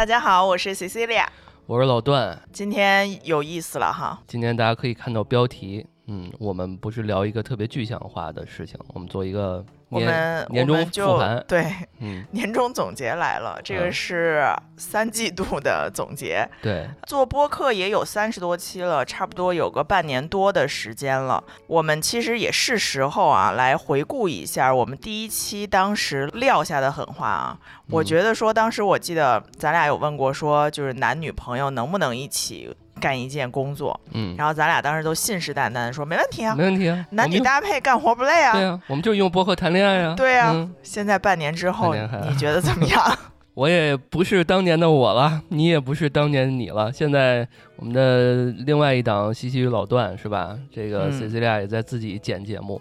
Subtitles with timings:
[0.00, 1.26] 大家好，我是 Cecilia，
[1.66, 2.40] 我是老段。
[2.54, 11.64] 今天有意思了哈，今天大家可以看到标题，嗯，我们不是聊一个特别具象化的事情，我们做一个我们年终复盘，对，
[12.00, 14.44] 嗯，年终总结来了，这个是
[14.76, 16.48] 三季度的总结。
[16.60, 21.44] 对，做播客也有三十多期了，差不多有个半年多的时间了。
[21.68, 27.56] 我们其实也是时候啊，来回顾一下我们第一期当时撂下的狠话啊。
[27.88, 33.98] 我觉得说，当时我记得咱俩有问过，说就是男女朋友能不能一起干一件工作？
[34.12, 38.52] 嗯，然后咱俩当时都信誓旦旦的说没问题啊，没问题啊，男女搭配干活不累啊。
[38.52, 40.14] 对啊，我们就用播客谈恋爱啊。
[40.14, 41.94] 对啊，现在半年之后，
[42.28, 43.02] 你觉得怎么样？
[43.54, 46.92] 我也不是当年的我了，你也不是当年的你了。
[46.92, 50.56] 现在我们的另外一档西西与老段是吧？
[50.72, 52.80] 这个 C C 俩也在自己剪节目，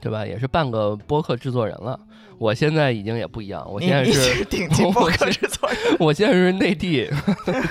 [0.00, 0.26] 对吧？
[0.26, 1.98] 也是半个播客制作人了。
[2.38, 5.78] 我现在已经也不一样，我现在是顶级播客制作人。
[5.98, 7.08] 我现在是内地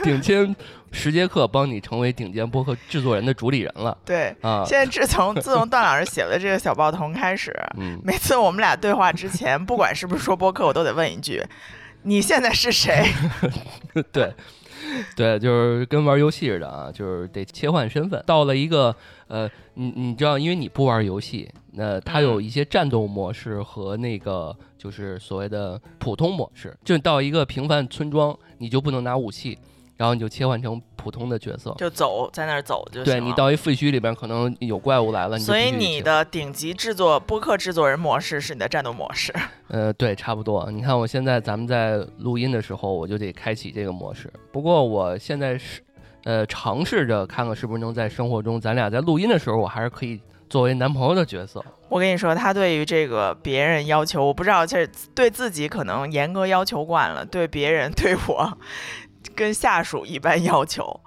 [0.04, 0.56] 顶尖
[0.92, 3.98] 十节课帮你成为顶尖播客制作人的主理人了。
[4.06, 7.54] 对啊，现在自从自从段老师写了这个小报童开始，
[8.04, 11.42] 每次我们俩对话之前，不管是不是说播客，我都得问一句：
[12.04, 13.06] 你现在是谁？
[14.12, 14.34] 对。
[15.16, 18.24] 对，就是跟玩游戏似的啊，就是得切换身份。
[18.26, 18.96] 到了一个
[19.28, 26.76] 呃，你你知道，因为你不玩游戏，那它有一些战斗模式和那个就是所谓的普通模式。
[26.84, 29.58] 就到一个平凡村庄，你就不能拿武器。
[29.96, 33.06] 然后你就切换成普通的角色，就走在那儿走就行。
[33.06, 39.34] 对你到一废墟里边，可能有怪物来了，所以你的顶级制作播客制作人模式是你的战斗模式。
[39.70, 40.70] 呃，对，差不多。
[40.70, 44.32] 你看我现在咱们在录音的时候，我就得开启这个模式。
[44.52, 45.82] 不过我现在是
[46.26, 51.64] 呃尝试着看看是不是能在生活中，咱俩在录音的时候，我还是可以作为男朋友的角色。
[51.90, 58.58] 我跟你说，他对于这个别人要求，我不知道，这对自己可能严格要求惯了，对别人对我。
[59.36, 61.02] 跟下属一般要求。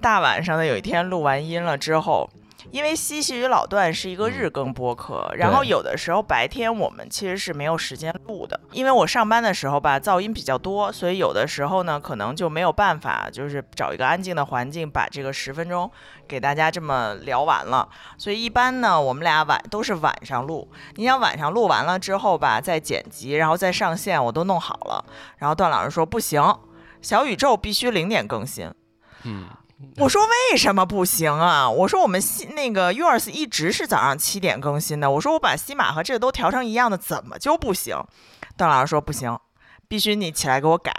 [0.00, 2.28] 大晚上的有一天录完音了之后，
[2.70, 8.58] 因为西西与老段是一个日更播客，然后有的时候白天我们其实是没有时间录的。
[8.72, 15.90] 因为我上班的时候吧，噪音比较多，所以有的时候呢，可能就没有办法，就是找一个安静的环境，把这个十分钟
[16.28, 17.88] 给大家这么聊完了。
[18.18, 20.70] 所以一般呢，我们俩晚都是晚上录。
[20.96, 25.04] 你想晚上录完了之后吧，再剪辑，然后再上线，我都弄好了。
[25.38, 26.42] 然后段老师说不行。
[27.02, 28.68] 小宇宙必须零点更新，
[29.22, 29.46] 嗯，
[29.98, 31.68] 我说为什么不行啊？
[31.68, 38.02] 我说我们西那个 yours 一直是早上七点更新的，我说我把西马和这个都调成一样的，怎么就不行？
[38.56, 39.38] 段老师说不行，
[39.86, 40.92] 必须你起来给我改。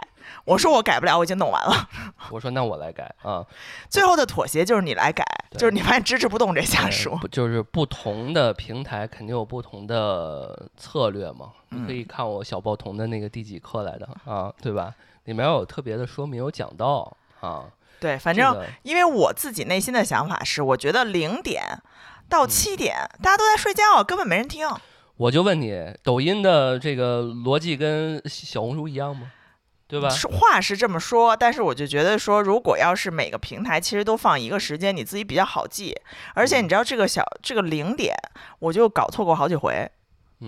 [0.46, 1.90] 我说我改不了，我已经弄完了。
[2.30, 3.46] 我说那我来改啊。
[3.90, 7.18] 最后的妥协就是你来改，就是你发现支持不动这下属。
[7.32, 11.52] 就是不同的平台肯定有不同的策略嘛。
[11.70, 14.94] 你可以看我小报童的那个第几课来的啊，对吧？
[15.24, 17.64] 里面有特别的说明，有讲到啊。
[18.00, 21.64] 对，反正因为我自己内心的想法是，我觉得零点
[22.30, 24.68] 到七点大家都在睡觉，根本没人听。
[25.18, 29.32] 我就问你，抖音的这个逻辑跟小红书一样吗？
[29.88, 30.10] 对吧？
[30.32, 35.96] 话是这么说，但是我就觉得说，如果要是每个平台其实都放一个时间，你自己比较好记。
[36.36, 38.14] 而且你知道这个小这个零点，
[38.60, 39.90] 我就搞错过好几回。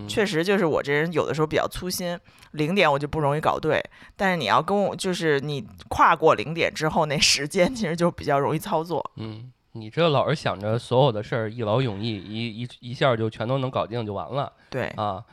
[0.07, 2.17] 确实就是我这人有的时候比较粗心，
[2.51, 3.83] 零点我就不容易搞对。
[4.15, 9.03] 但是你要跟我就是你跨过零点之后，那时间其实就比较容易操作。
[9.15, 14.53] 嗯，你这老是想着所有的事儿一劳永逸，一一一下就全都能搞定就完了。
[14.69, 15.23] 对啊，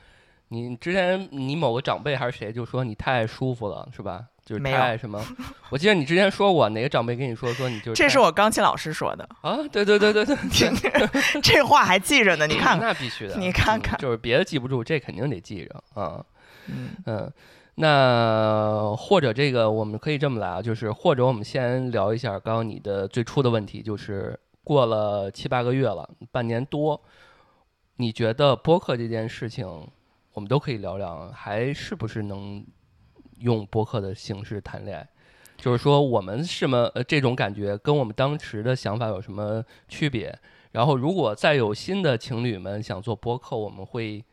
[0.48, 4.24] 你之前你某个长辈还是谁就说你太舒服了，是吧？
[4.46, 5.20] 就是太什么？
[5.70, 9.58] 我记得你之前说过，哪个长辈跟你说说你就这是我钢琴老师说的啊？
[9.72, 10.36] 对对对对对，
[11.42, 12.46] 这话还记着呢。
[12.46, 13.36] 你看，那必须的。
[13.38, 16.24] 你看看，就是别的记不住，这肯定得记着啊。
[16.68, 17.32] 嗯嗯，
[17.74, 27.02] 那或者这个我们可以这么来啊，就是或者我们先聊一下刚刚你的最初的问题，就是过了七八个月了，半年多，
[27.96, 29.66] 你觉得播客这件事情，
[30.34, 32.64] 我们都可以聊聊，还是不是能？
[33.38, 35.08] 用播客的形式谈恋爱，
[35.56, 40.38] 就是说我们什么呃这种感觉跟我们当时的想法有什么区别？
[40.72, 44.24] 然后如果再有新的情侣们想做播客，我们会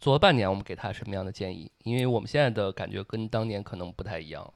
[0.00, 1.70] 做半年，我们给他什么样的建议？
[1.84, 4.52] 因为我们现在的感觉跟当年可能不太一样。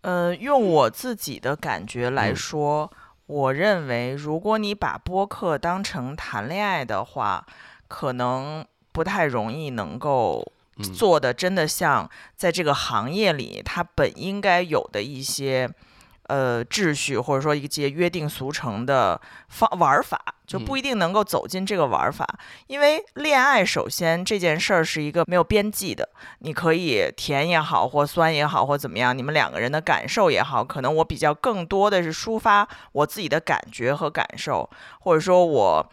[0.00, 2.90] 呃，用我自己的感觉来说，
[3.26, 7.46] 我认为如果你把播客当成谈恋爱的话，
[7.86, 10.52] 可能不太容易能够。
[10.82, 15.70] 做的真的像在这个行业里，它本应该有的一些，
[16.24, 22.26] 呃秩序，或者说一些约定俗成的方玩法，就不一定能够走进这个玩法。
[22.66, 26.08] 因为恋爱首先这件事儿是一个没有边际的，
[26.40, 34.68] 你可以甜也好，或酸也好，或怎么样，你们两个人的感受也好，可能我比较更多的是抒发我自己的感觉和感受，
[35.00, 35.90] 或者说我。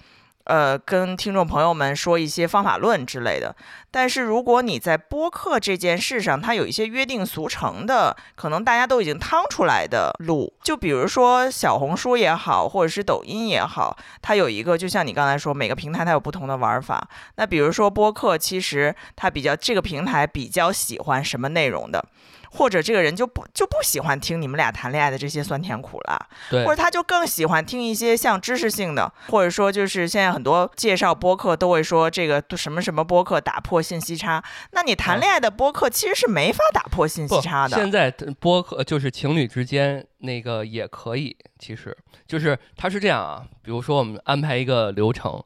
[0.50, 3.56] 呃，跟听众朋友们说一些方法论之类的。
[3.92, 17.08] 但是如果你在播客这件事上，它有一些约定俗成的，可能大家都已经趟出来的路，就比如说小红书也好，或者是抖音也好，它有一个，就像你刚才说，每个平台它有不同的玩法。
[17.36, 22.04] 那比如说播客，其实它比较这个平台比较喜欢什么内容的。
[22.52, 37.78] 或者这个人就不就不喜欢听你们俩谈恋爱的这些酸甜苦辣，对，或者他就更喜欢听一些像知识性的，或者说就是现在很多介绍播客都会说这个什么什么播客打破信息差，那你谈恋爱的播客其实是没法打破信息差的。
[37.78, 38.10] 现在
[38.40, 41.96] 播客就是情侣之间那个也可以，其实
[42.28, 45.42] 就是他是这样啊，比如说我们安排一个流程，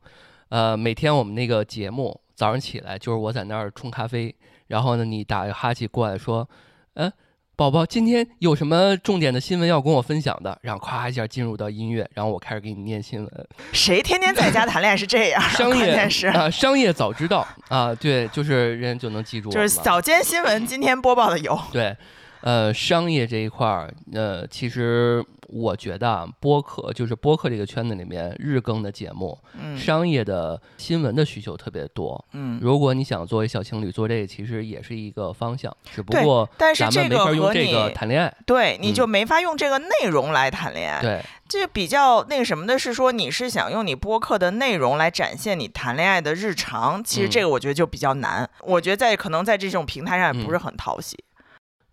[0.49, 4.33] 呃，每天我们那个节目早上起来就是我在那儿冲咖啡，
[4.67, 6.47] 然后呢你打个哈欠过来说。
[6.95, 7.11] 嗯，
[7.55, 10.57] 宝宝，今天有什么重点的新闻要跟我分享的？
[10.61, 13.47] 然后咵一下进入到音乐，然后我开始给你念新闻。
[13.73, 15.41] 谁天天在家谈恋爱是这样？
[15.41, 15.93] 商业
[16.33, 19.49] 啊，商业早知道啊，对，就是人就能记住。
[19.49, 21.59] 就是早间新闻今天播报的有。
[21.71, 21.95] 对，
[22.41, 25.23] 呃，商业这一块儿，呃，其实。
[25.53, 51.15] 我觉得播客就是播客这个圈子里面日更的节目，嗯，商业的新闻的需求特别多，嗯，如果你想作为小情侣做这个，其实也是一个方向，只不过但是咱们没法用这个谈恋爱，对，你就没法用这个内容来谈恋爱，对，这比较那个什么的是说你是想用你播客的内容来展现你谈恋爱的日常，其实这个我觉得就比较难，我觉得在可能在这种平台上也不是很讨喜。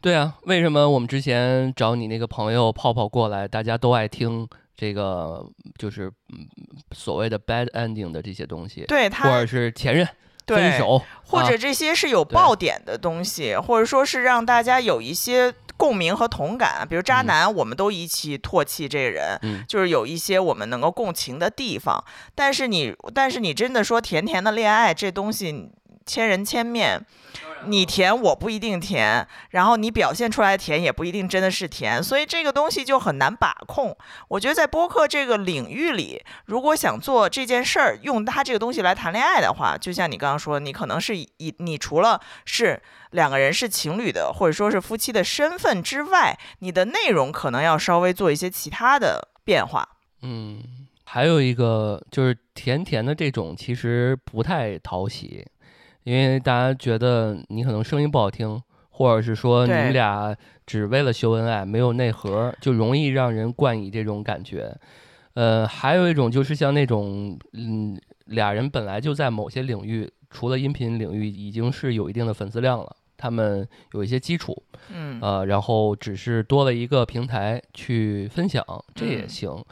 [0.01, 5.47] 对啊，为什么我们之前找你那个朋友泡泡过来，大家都爱听这个，
[5.79, 6.11] 就是
[6.93, 10.09] 所谓的 bad ending 的这些东西，对他，或者是前任
[10.47, 19.39] 分手，或者这些是有爆点的东西，或者说是让大家有一些共鸣和同感，比如渣男，我们都一起唾弃这个人，
[19.69, 22.03] 就是有一些我们能够共情的地方。
[22.35, 25.71] 但是你，但是你真的说甜甜的恋爱这东西，
[26.11, 27.01] 千人千面。
[27.67, 33.95] 你甜我不一定甜，然后你表现出来甜也不一定真的是甜，所以这个东西就很难把控。
[34.29, 49.87] 我觉得在播客这个领域里，如果想做这件事儿，用它这个东西来谈恋爱的话，就像你刚刚说，你可能是以你除了是两个人是情侣的，或者说是夫妻的身份之外，你的内容可能要稍微做一些其他的变化。
[50.23, 50.63] 嗯，
[51.05, 55.47] 还有一个就是甜甜的这种其实不太讨喜。
[56.11, 60.37] 因为大家觉得你可能声音不好听，或者是说你们俩
[60.67, 64.77] 只为了秀恩爱，没有内核，就容易让人冠以这种感觉。
[65.35, 74.61] 呃，还有一种就是像那种，嗯，俩人本来就在某些领域，除了音频领域已经是有一定的粉丝量了，他们有一些基础，
[74.93, 78.65] 嗯，呃，然后只是多了一个平台去分享，
[78.97, 79.65] 这也行。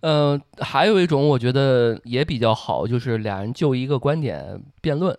[0.00, 5.16] 呃，还有一种我觉得也比较好，就是俩人就一个观点辩论。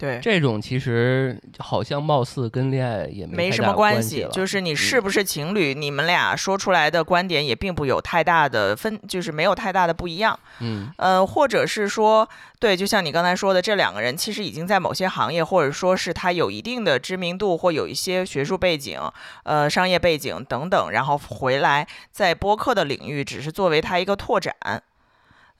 [0.00, 10.40] 对，这种其实好像貌似跟恋爱也没什么关系，就是你是不是情侣，你们俩说出来的观点也并不有太大的分，就是没有太大的不一样。
[10.60, 12.26] 嗯，呃，或者是说，
[12.58, 18.98] 对，就像你刚才说的，这两个人其实已经在某些行业，或者说是他有一定的知名度，或有一些学术背景、
[19.44, 24.54] 呃，商业背景等等，然后回来在播客的领域，只是作为他一个拓展。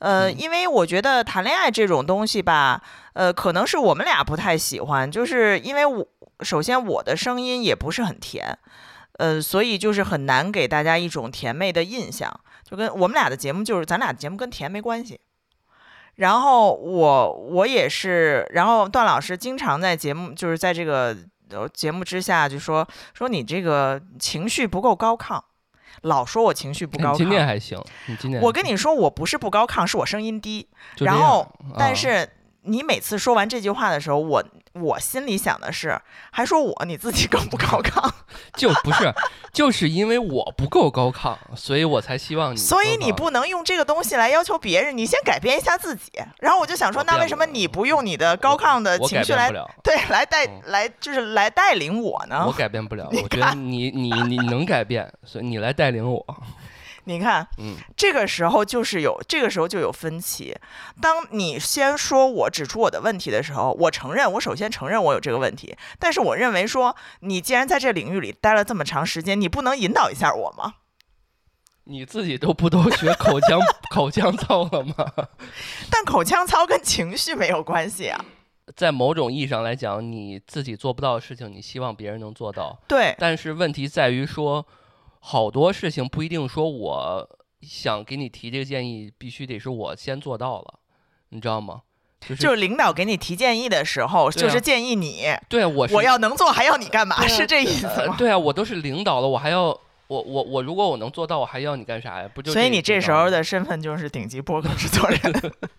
[0.00, 6.07] 呃，因为我觉得谈恋爱这种东西吧，呃，可能是我们俩不太喜欢，就是因为我
[6.40, 8.59] 首先我的声音也不是很甜，
[9.19, 12.33] 呃，所以就是很难给大家一种甜妹的印象，
[12.64, 15.21] 就跟我们俩的节目就是咱俩的节目跟甜没关系。
[16.16, 21.14] 然后我我也是，然后段老师经常在节目就是在这个
[21.75, 25.38] 节目之下就说说你这个情绪不够高亢。
[26.02, 27.78] 老说我情绪不高亢，今天还行。
[28.07, 30.66] 你今天我跟你说，我不是不高亢，是我声音低。
[30.99, 31.47] 然后，
[31.78, 32.28] 但是
[32.62, 34.45] 你每次说完这句话的时候，我。
[34.73, 36.00] 我心里想的是，
[36.31, 38.09] 还说我你自己更不高亢，
[38.57, 39.12] 就不是，
[39.53, 42.57] 就是因为我不够高亢，所以我才希望你。
[42.57, 46.12] 所以你不能用这个东西来要求别人，你先改变一下自己。
[46.39, 49.50] 然后我就想说，那为什么你不用你的高亢的情绪来
[49.83, 52.45] 对来带来就是来带领我呢？
[52.47, 56.25] 我改变不了， 我觉得你你你能改变，所以你来带领我。
[57.11, 60.57] 你看，嗯，这个时候就是有，这个时候就有分歧。
[61.02, 65.76] 当你先说我指出我的问题的时候，我承认，我首先承认我有这个问题。
[65.99, 70.75] 但是我认为说，你既然在这领域里待了这么长时间，你不能引导一下我吗？
[71.85, 73.59] 你自己都不都学口腔
[73.90, 75.12] 口腔操了吗？
[75.90, 78.25] 但口腔操跟情绪没有关系啊。
[78.76, 82.79] 在某种意义上来讲，你自己做不到的事情，你希望别人能做到。
[82.87, 83.17] 对。
[83.19, 84.64] 但是问题在于说，
[85.21, 90.81] 好多事情不一定说我想给你提这个建议，必须得是我先做到了，
[91.29, 91.83] 你知道吗？
[92.39, 95.25] 就是领导给你提建议的时候，就是建议你。
[95.49, 97.27] 对，我我要能做，还要你干嘛？
[97.27, 98.15] 是这意思吗？
[98.19, 99.69] 对啊，我都是领导了，我还要
[100.07, 102.31] 我我我，如果我能做到，我还要你干啥呀？
[102.35, 105.19] 不就所以你这时候的身份就是顶级播客制作人。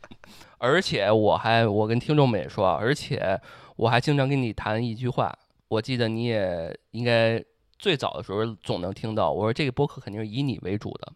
[0.58, 3.40] 而且我还我跟听众们也说，而且
[3.76, 5.32] 我还经常跟你谈一句话，
[5.68, 7.44] 我记得你也应该
[7.82, 11.12] 最早的时候总能听到，我说这个播客肯定是以你为主的，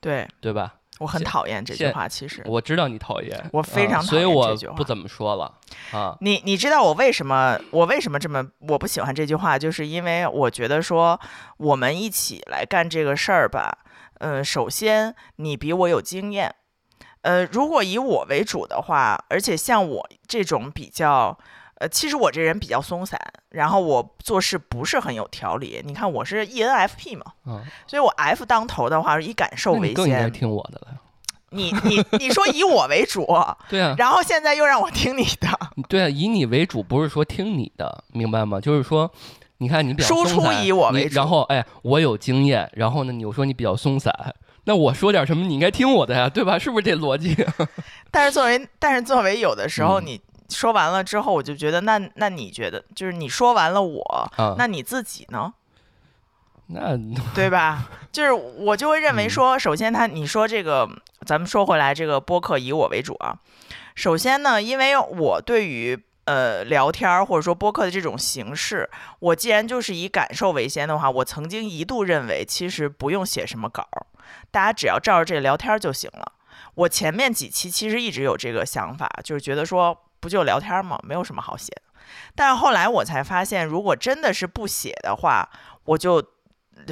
[0.00, 0.76] 对对吧？
[1.00, 5.52] 我很讨厌这句话，其实我知道你讨厌，我非常讨厌这句话，不怎么说了
[5.90, 6.16] 啊。
[6.20, 11.20] 你你知道我为什么我为什么这么我不喜欢这句话，就是因为我觉得说
[11.56, 13.76] 我们一起来干这个事儿吧，
[14.20, 16.54] 呃，首先你比我有经验，
[17.22, 21.36] 呃，如果以我为主的话，而且像我这种比较。
[21.78, 25.82] 呃，其实我这人比较松散，然后我做事不是很有条理。
[25.84, 30.22] 你看我是 ENFP 嘛，嗯，所以我 F 当头的话，以感受为先。
[30.22, 30.88] 更听我的了。
[31.50, 33.26] 你你你说以我为主，
[33.68, 35.48] 对啊，然后现在又让我听你的，
[35.88, 38.60] 对啊，以你为主不是说听你的，明白吗？
[38.60, 39.10] 就是说，
[39.58, 44.12] 你看你比较输出以我为主，然后哎，我有经验，然后呢，你又说你比较松散，
[44.64, 46.58] 那我说点什么，你应该听我的呀，对吧？
[46.58, 47.36] 是不是这逻辑？
[48.10, 50.20] 但是作为但是作为有的时候你。
[50.48, 55.52] 说完了之后，我就觉得，那那你觉得，就是你说完了我，那你自己呢？
[56.68, 56.96] 那
[57.34, 57.88] 对吧？
[58.10, 60.88] 就是我就会认为说，首先他你说这个，
[61.24, 63.38] 咱们说回来，这个播客以我为主啊。
[63.94, 73.86] 首先呢，因为我对于呃聊天或者说播客的这种形式，我既然就是以感受为先的话，我曾经一度认为，其实不用写什么稿，
[74.50, 76.32] 大家只要照着这个聊天就行了。
[76.74, 80.02] 我前面几期其实一直有这个想法，就是觉得说。
[80.26, 80.98] 不就聊天吗？
[81.04, 81.82] 没有什么好写的。
[82.34, 85.48] 但是后来我才发现，如果真的是不写的话，
[85.84, 86.22] 我就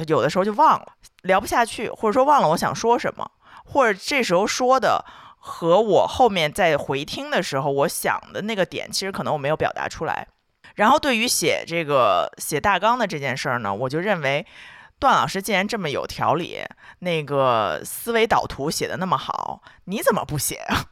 [0.07, 0.85] 有的时候就忘了，
[1.23, 3.29] 聊不下去，或者说忘了我想说什么，
[3.65, 5.03] 或者这时候说的
[5.37, 10.27] 和我后面在回听的时候我想的那个点，其实可能我没有表达出来。
[10.75, 14.45] 然后对于写这个写大纲的这件事儿呢，我就认为
[14.99, 16.61] 段老师既然这么有条理，
[16.99, 20.85] 那个思维导图写的那么好，你怎么不写啊？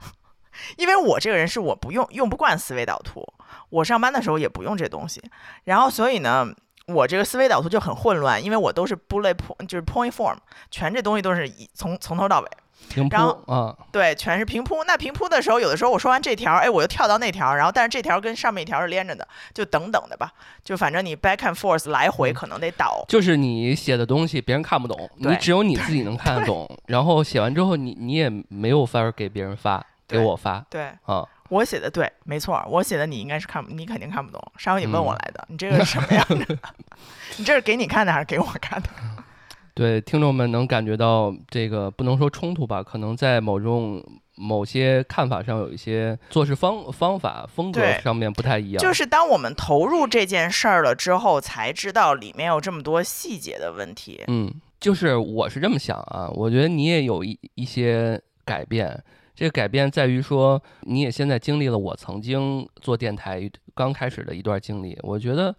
[0.78, 3.26] 因为我这个人是我不用用不惯思维导图，
[3.70, 5.22] 我上班的时候也不用这东西，
[5.64, 6.48] 然后所以呢，
[6.88, 10.38] 我这个思维导图就很混乱，因为我都是 bullet point，就是 point form，
[10.72, 12.48] 全这东西都是一从从头到尾。
[12.90, 13.16] 平铺
[13.48, 14.84] 啊，对，全是平铺。
[14.84, 20.30] 那平铺的时候，有的时候我说完这条，哎，我又跳到那条，然后但是这条跟上面一条是连着的，就等等的吧。
[20.66, 23.06] 就反正你 back and forth 来回可能得倒。
[23.08, 26.70] 就是你写的东西别人看不懂，你只有你自己能看得懂。
[26.88, 29.82] 然后写完之后，你你也没有法儿给别人发，
[30.14, 30.66] 给我发。
[30.70, 34.42] 对啊，我写的对，没错，我写的你应该是看，你肯定看不懂。
[34.58, 36.58] 上回你问我来的，你这个是什么样的？
[37.38, 38.90] 你这是给你看的还是给我看的？
[39.76, 42.84] 对，听众们能感觉到这个不能说冲突吧？
[42.84, 44.04] 可能在某种
[44.36, 48.80] 某些看法上有一些做事方方法风格上面不太一样。
[48.80, 54.24] 就是当我们投入这件事儿了之后，才知道里面有这么多细节的问题。
[54.28, 59.04] 嗯，就是我是这么想啊，我觉得你也有一一些改变。
[59.36, 64.98] 这个改变在于说，你也现在经历了我曾经做电台刚开始的一段经历。
[65.04, 65.56] 我觉得。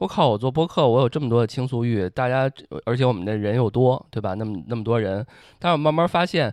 [0.00, 0.30] 我靠！
[0.30, 2.50] 我做播客，我有这么多的倾诉欲，大家，
[2.86, 4.32] 而且我们的人又多，对吧？
[4.32, 5.22] 那么那么多人，
[5.58, 6.50] 但我慢慢发现，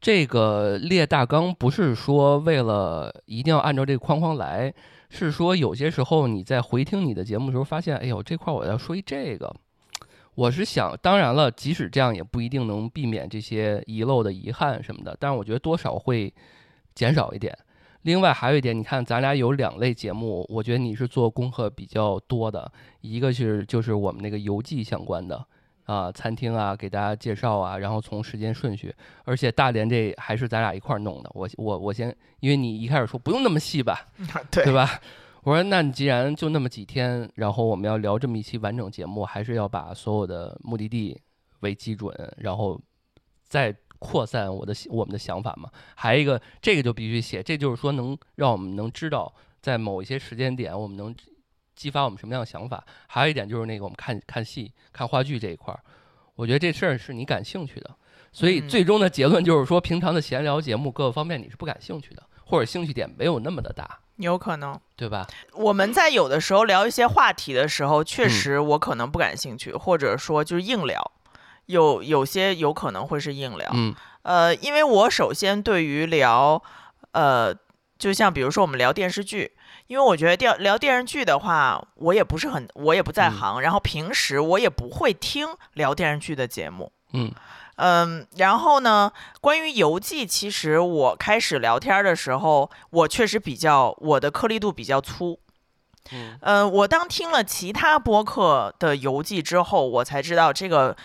[0.00, 4.72] 这个列大纲不是说为了一定要按照这个框框来，
[5.10, 9.54] 是说有些时候你在回听你的节目的时候，发现，哎呦，这块我要说一这个，
[10.36, 16.32] 我是想，当然了，即使这样也不一定能避免这些遗漏的遗憾什么的，但是我觉得多少会
[16.94, 17.56] 减少一点。
[18.02, 25.42] 另外还有一点，你看咱俩有两类节目，我觉得你是做功课比较多的，一个是就是我们那个游记相关的
[25.86, 34.06] 啊，餐厅啊，给大家介绍啊，然后从时间顺序，而且大连这还是咱俩一块儿弄的，我我我先，因为你一开始说不用那么细吧，
[34.52, 35.00] 对吧？
[35.46, 41.18] 我说那你既然就那么几天，然后我们要聊这么一期完整节目，还是要把所有的目的地
[41.60, 42.78] 为基准，然后
[43.48, 43.74] 再。
[43.98, 51.16] 扩散我的我们的想法嘛，还有一个这个就必须写，这就是说能让我们能知道在某一些时间点我们能
[51.74, 52.84] 激发我们什么样的想法。
[53.06, 55.80] 还有一点就是那个我们看看戏、看话剧这一块儿，
[56.34, 57.96] 我觉得这事儿是你感兴趣的，
[58.32, 65.26] 所以最终的结论就是说，平常的闲聊节目各个方面你是不感兴趣的，或者兴趣点没有那么的大，有可能，对吧？
[65.52, 71.12] 我们在有的时候聊一些话题的时候，确实我可能不感兴趣，或者说就是硬聊。
[71.66, 73.68] 有有些有可能会是硬聊。
[73.74, 76.62] 嗯，呃，因为我首先对于聊，
[77.10, 77.52] 呃，
[77.98, 79.52] 就像比如说我们聊电视剧，
[79.88, 86.92] 因为我觉得聊聊电视剧的话，我也不是很，我也不在行，然后平时我也不会听聊电视剧的节目。
[87.12, 87.32] 嗯。
[87.76, 89.12] 嗯，然后呢？
[89.40, 95.38] 关于游记，其实我开始聊天的时候，我确实比较我的颗粒度比较粗。
[96.12, 100.96] 嗯，呃，我当听了其他播客的游记之后，我才知道这个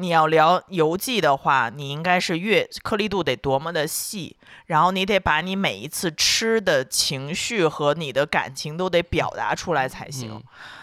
[0.00, 10.42] 你要聊游记的话，你应该是越颗粒度得多么的细，然后你得把你每一次吃的情绪和你的感情都得表达出来才行。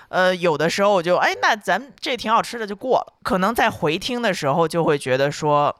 [0.09, 3.17] 呃，有的时候我就哎，那咱这挺好吃的就过了。
[3.24, 5.75] 可能在回听的时候就会觉得说，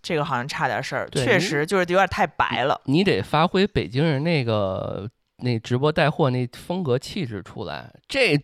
[0.00, 2.80] 这个好像差点事儿，确实就是有点太白了。
[2.84, 8.40] 你得发挥北京人那个那直播带货那风格气质出来，这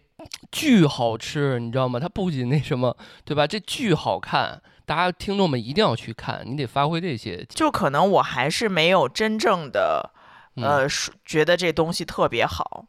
[0.51, 2.01] 巨好吃，你知道吗？
[2.01, 3.47] 它不仅那什么，对吧？
[3.47, 6.43] 这巨好看，大家听众们一定要去看。
[6.45, 10.11] 你得发挥这些，就可能我还是没有真正的
[10.57, 10.87] 呃
[11.25, 12.87] 觉得这东西特别好，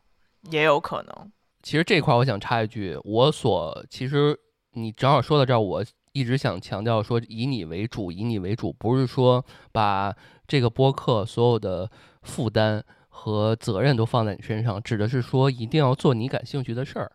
[0.49, 1.31] 也有可能。
[1.61, 4.37] 其实这块我想插一句，我所其实
[4.73, 10.15] 你正好说到这儿，我一直想强调说以你为主，以你为主，不是说把
[10.47, 11.91] 这个播客所有的
[12.23, 17.11] 负担和责任都放在你身上，指的是说一定要做你感兴趣的事儿，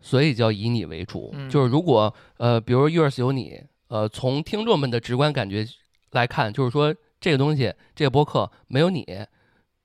[0.00, 1.34] 所以叫以你为主。
[1.50, 5.66] 就是如果呃，比如 yours 有你，呃，从听众们的直观感觉
[6.12, 9.04] 来看，就是说这个东西，这个播客没有你。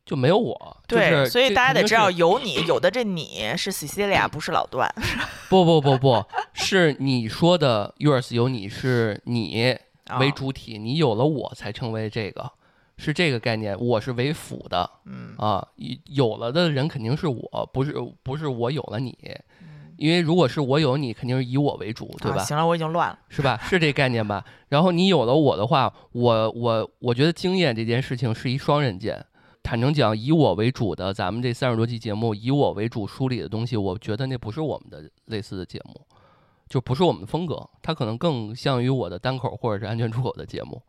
[0.03, 4.93] 就没有我，对，所以大家得知道，有你有的这你是 Cecilia，不是老段。
[5.47, 9.77] 不不不不是你说的 yours 有你是你
[10.19, 12.51] 为主体，你有了我才成为这个，
[12.97, 13.79] 是这个概念。
[13.79, 15.65] 我是为辅的，嗯啊，
[16.07, 19.15] 有了的人肯定是我，不是不是我有了你，
[20.01, 22.39] 因为如果是我有你，肯定是以我为主，对吧？
[22.39, 23.55] 行了，我已经乱了，是吧？
[23.61, 24.43] 是这概念吧？
[24.69, 29.23] 然后你有了我的话，我我我觉得经验这件事情是一双刃剑。
[29.61, 36.01] 坦诚讲，以我为主的咱们这三十多期节目，以我为主梳理的东西，我觉得那不是我们的类似的节目，
[36.67, 37.69] 就不是我们的风格。
[37.83, 40.81] 它可能更像于我的单口或者是安全出口的节目，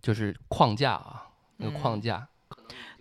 [0.00, 1.24] 就是框架啊，
[1.58, 2.26] 那个框架。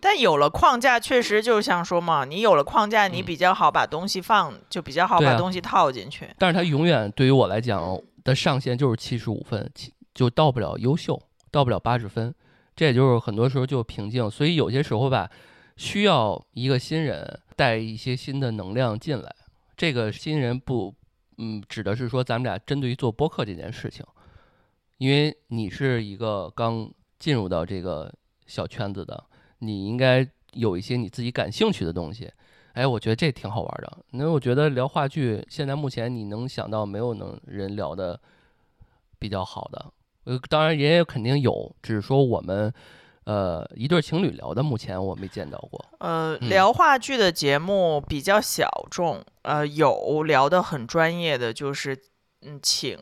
[0.03, 6.29] 但有了框架，确实就是像说嘛，你有了框架，你比较好把东西放，就比较好把东西套进去。
[6.37, 9.71] 但是它永远对于我来讲的上限就是七十五分，
[10.13, 11.17] 就到不了优秀，
[11.49, 12.35] 到不了八十分。
[12.75, 15.31] 这也就是很多时候就瓶颈，所以有些时候吧，
[15.77, 19.33] 需要一个新人带一些新的能量进来。
[19.77, 20.93] 这个新人不，
[21.37, 24.05] 嗯，指的是说咱们俩针对于做播客这件事情，
[24.97, 28.13] 因为你是一个刚进入到这个
[28.45, 29.23] 小圈子的，
[29.65, 32.31] 你应该有一些你自己感兴趣的东西。
[32.73, 33.97] 哎，我觉得这挺好玩的。
[34.11, 38.19] 那我觉得聊话剧，现在目前你能想到没有能人聊的
[39.19, 39.85] 比较好的？
[40.23, 42.73] 呃，当然也有肯定有，只是说我们，
[43.25, 45.85] 呃，一对情侣聊的，目前我没见到过。
[45.99, 51.95] 呃，聊话剧的节目比较小众，呃，有聊的很专业的，就是
[52.41, 52.97] 嗯，请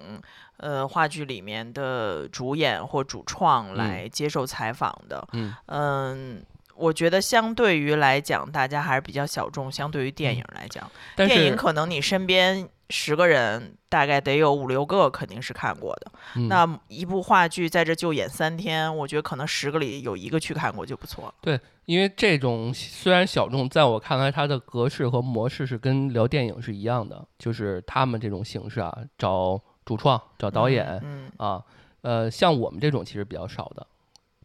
[0.58, 5.28] 呃话剧里面的主演或主创来接受采访的。
[5.34, 9.72] 嗯嗯，我觉得相对于来讲，大家还是比较小众。
[9.72, 12.68] 相对于电影来讲，电影可能你身边。
[12.94, 16.12] 十个人大概得有五六个肯定是看过的。
[16.50, 21.34] 那一部话剧在这就演三天，我觉得可能十个里有一个去看过就不错了。
[21.40, 31.02] 对，因为这种虽然小众，在我看来，它的格式和模式是跟聊电影是一样的，就是他们这种形式啊，找主创、找导演
[31.38, 31.64] 啊，
[32.02, 33.88] 呃，像我们这种其实比较少的，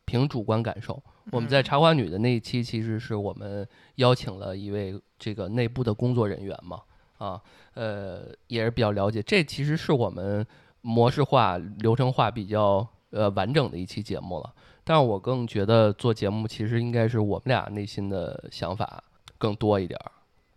[0.07, 1.03] 凭主观感受。
[1.33, 6.81] 我们在茶花女的那一期，其实是我们邀请了一位这个内部的工作人员嘛。
[7.19, 7.41] 啊，
[7.73, 10.47] 呃，也是比较了解，这其实是我们
[10.83, 14.55] 模式化、流程化比较呃完整的一期节目了。
[14.85, 19.03] 但是我更觉得做节目其实应该是我们俩内心的想法
[19.39, 20.13] 更多一点儿。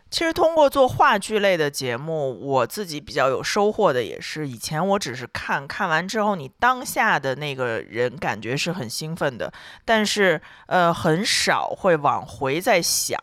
[0.09, 9.53] 其实通过做话剧类的节目，我自己比较有收获的也是，以前我只是看看完之后，你当下的那个人感觉是很兴奋的，
[9.85, 13.19] 但是呃，很少会往回再想。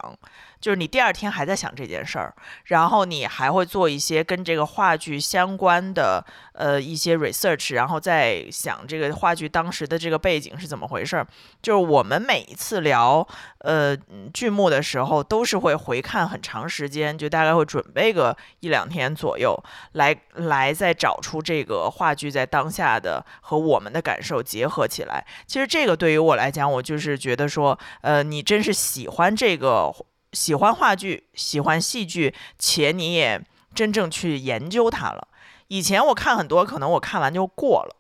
[0.67, 11.25] 就是你第二天还在想这件事儿，然后你还会做一些跟这个话剧相关的呃一些 research，然后再想这个话剧当时的这个背景是怎么回事儿。
[11.63, 13.25] 就是我们每一次聊
[13.61, 13.97] 呃
[14.35, 19.57] 剧目的时候，都是会回看很长时间，就大概会准备个一两天左右，
[19.93, 25.25] 来来再找出这个话剧在当下的和我们的感受结合起来。
[25.47, 29.95] 其实这个对于我来讲，我就是觉得说，呃，你真是喜欢这个。
[30.37, 33.43] 喜欢话剧，喜欢戏剧，且你也
[33.75, 35.29] 真正去研究它了。
[35.69, 37.97] 以前我看很多，可能我看完就过了。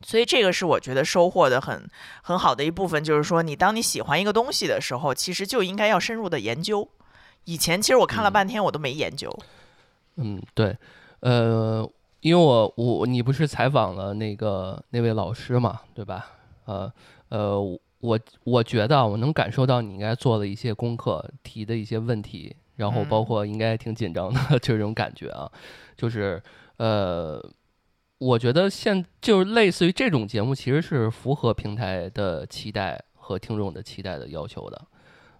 [0.00, 1.90] 所以这个是我觉得收获的很
[2.22, 6.88] 很好的一部分，就是说你当你喜欢一个东西的时候，其实就应该要深入的研究。
[7.44, 9.36] 以前其实我看了半天，我都没研究。
[10.14, 10.76] 嗯，对，
[11.20, 16.30] 呃，因为我我你不是采访了那个那位老师嘛，对吧？
[16.66, 16.92] 呃
[17.30, 17.60] 呃，
[18.00, 25.50] 我我觉得我能感受到你应该做了一些功课，提的一些问题，然后包括应该挺紧张的 这种感觉啊，
[25.96, 26.42] 就是
[26.78, 27.44] 呃。
[28.20, 34.86] 我觉得现就是类似于这种节目，其实是符合平台的期待和听众的期待的要求的，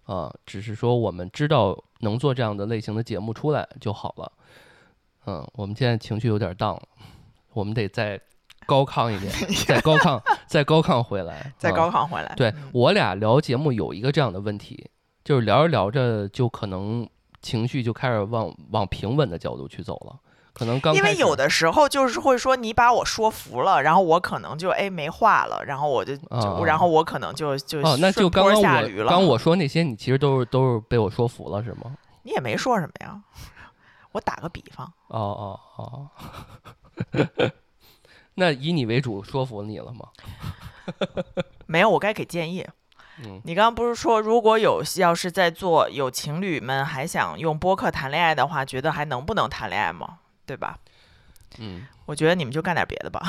[0.05, 4.33] 啊，只是说我们知道能做这样的类型的节目出来就好了。
[5.27, 6.83] 嗯，我们现在情绪有点荡了，
[7.53, 8.21] 我们得再
[8.69, 9.33] 高亢一点，
[9.67, 12.35] 再高亢， 再高亢回来，再高亢回来。
[12.37, 14.91] 对我俩聊节目有一个这样的问题，
[15.25, 17.09] 就是聊着聊着就可能
[17.41, 20.15] 情绪就开始往往平稳的角度去走了。
[20.53, 31.97] 可能刚因为有的时候就是会说你把我说服了，然后我可能就哎没话了，然后我就就然后我可能就就哦那就刚刚我刚我说那些你其实都是都是被我说服了是吗？
[32.23, 33.19] 你也没说什么呀，
[34.13, 34.85] 我打个比方。
[35.07, 36.09] 哦哦哦，
[38.39, 40.09] 那以你为主说服你了吗？
[41.67, 42.65] 没有，我该给建议。
[43.25, 50.21] 嗯，你刚刚不是说如果有要是在做有情侣们还想用播客谈恋爱的话，觉得还能不能谈恋爱吗？
[50.47, 50.79] 对吧？
[51.59, 53.21] 嗯，我觉得你们就干点别的吧。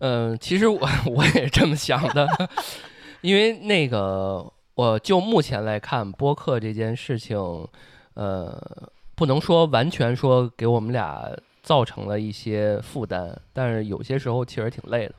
[0.00, 2.26] 嗯， 其实我我也这么想的，
[3.22, 7.38] 因为那个，我就目前来看，播客这件事情，
[8.14, 8.60] 呃，
[9.14, 11.30] 不能说完全说给我们俩
[11.62, 15.14] 造成了一些负担，但是有些时候其实挺累的。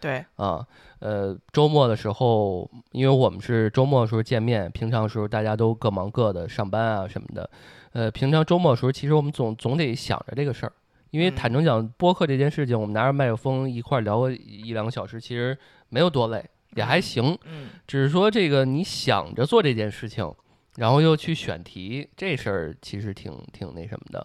[0.00, 0.64] 对，啊，
[1.00, 7.50] 呃，周末的时候，因为我们是周末的时候见面，平常时候大家都各忙各的，上班啊什么的。
[7.94, 10.72] 呃，平常周末的时候，其实我们总总得想着这个事儿，
[11.10, 15.58] 因为坦诚讲，播客这件事情，我们拿着麦克风一块聊个一两个小时，其实
[15.88, 16.44] 没有多累，
[16.76, 17.36] 也还行。
[17.46, 20.32] 嗯，只是说这个你想着做这件事情，
[20.76, 24.24] 然后又去选题，这事儿其实挺挺那什么的。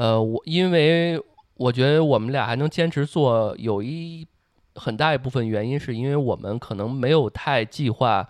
[0.00, 1.22] 呃，我因为
[1.56, 4.26] 我觉得我们俩还能坚持做，有一
[4.74, 8.26] 很大一部分原因是因为我们可能没有太计划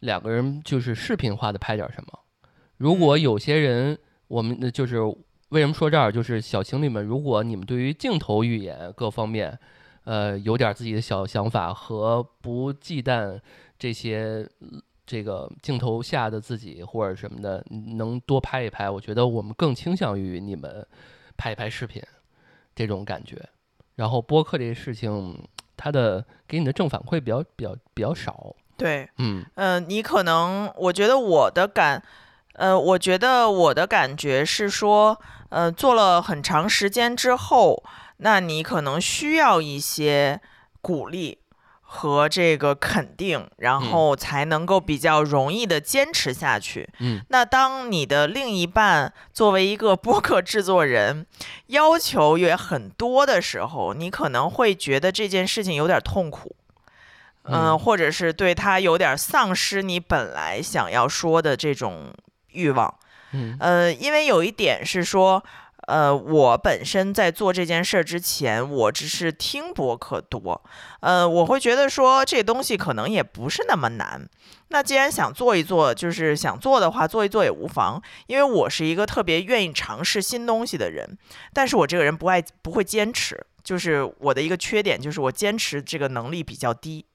[0.00, 2.18] 两个人就是视频化的拍点什么。
[2.78, 5.00] 如果有些人，我们就是
[5.50, 9.56] 为什么说这儿，就是小情侣们，如果你们对于镜头语言各方面，
[10.02, 13.38] 呃，有点自己的小想法和不忌惮
[13.78, 14.44] 这些
[15.06, 17.64] 这个镜头下的自己或者什么的，
[17.96, 20.86] 能多拍一拍，我觉得我们更倾向于你们
[21.36, 22.02] 拍一拍视频
[22.74, 23.40] 这种感觉。
[23.94, 28.54] 然后播客这个事情，它的给你的正反馈比较比较比较少。
[28.76, 32.02] 对，嗯嗯，你可能我觉得我的感。
[32.58, 37.84] 呃，我觉得我的感觉是说，呃，做了很长时间之后，
[38.16, 40.40] 那你可能需要一些
[40.80, 41.36] 鼓励
[41.88, 46.88] 和这个肯定，然后才能够比较容易的坚持下去。
[46.98, 51.24] 嗯，那当你的另一半作为一个播客制作人，
[51.68, 56.54] 要求也很多的时候，你可能会觉得这件事情有点痛苦，
[57.44, 62.12] 嗯，或者是对他有点丧失你本来想要说的这种。
[62.52, 62.94] 欲望，
[63.32, 65.44] 嗯，呃，因为有一点是说，
[65.86, 70.62] 呃，我本身在做这件事儿之前，我只是听播客多，
[71.00, 74.28] 呃，我会觉得说这东西可能也不是那么难。
[74.68, 78.02] 那既然想做一做，就是想做的话，做一做也无妨。
[78.26, 81.16] 因为我是一个特别愿意尝试新东西的人，
[81.52, 87.06] 但是我这个人不爱不会坚持，就是我的一个缺点，就是我坚持这个能力比较低。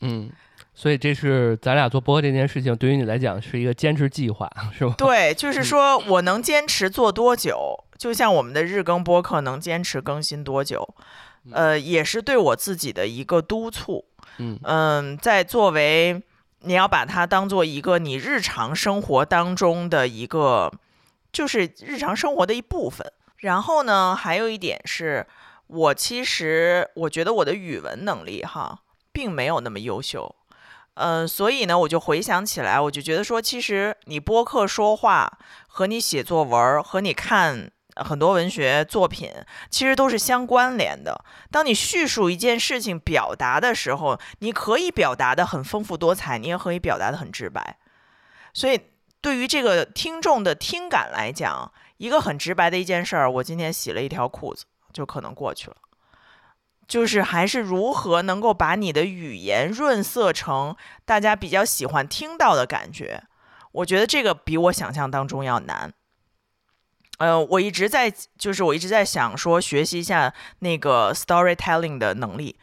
[0.00, 0.32] 嗯。
[0.74, 4.94] 所以这是咱俩做播客这件事情，对于你来讲是一个坚持计划， 是吧？
[4.98, 10.94] 对，就是说我能坚持做多久，就像我们的日更播客能坚持更新多久，
[11.52, 14.04] 呃，也是对我自己的一个督促。
[14.38, 16.20] 嗯嗯，在作为
[16.62, 20.72] 你要把它当做一个你日常生活当中的一个，
[21.32, 23.06] 就是日常生活的一部分。
[23.36, 25.24] 然后呢，还有一点是，
[25.68, 28.80] 我其实我觉得我的语文能力哈，
[29.12, 30.34] 并没有那么优秀。
[30.94, 39.32] 嗯，所以呢，我就回想起来，我就觉得说，其实你播客说话和你写作文和你看很多文学作品，
[39.70, 41.24] 其实都是相关联的。
[41.50, 47.76] 当你叙述一件事情、表达的时候，你可以表达的很丰富多彩，你也可以表达的很直白。
[48.52, 48.80] 所以，
[49.20, 55.76] 对于这个听众的听感来讲，一个很直白的一件事儿，我今天洗了一条裤子，就可能过去了。
[56.86, 63.24] 就是还是如何能够把你的语言润色成大家比较喜欢听到的感觉，
[63.72, 65.92] 我觉得这个比我想象当中要难。
[67.18, 72.58] 呃，我一直在就是我一直在想说学习一下那个 storytelling 的能力，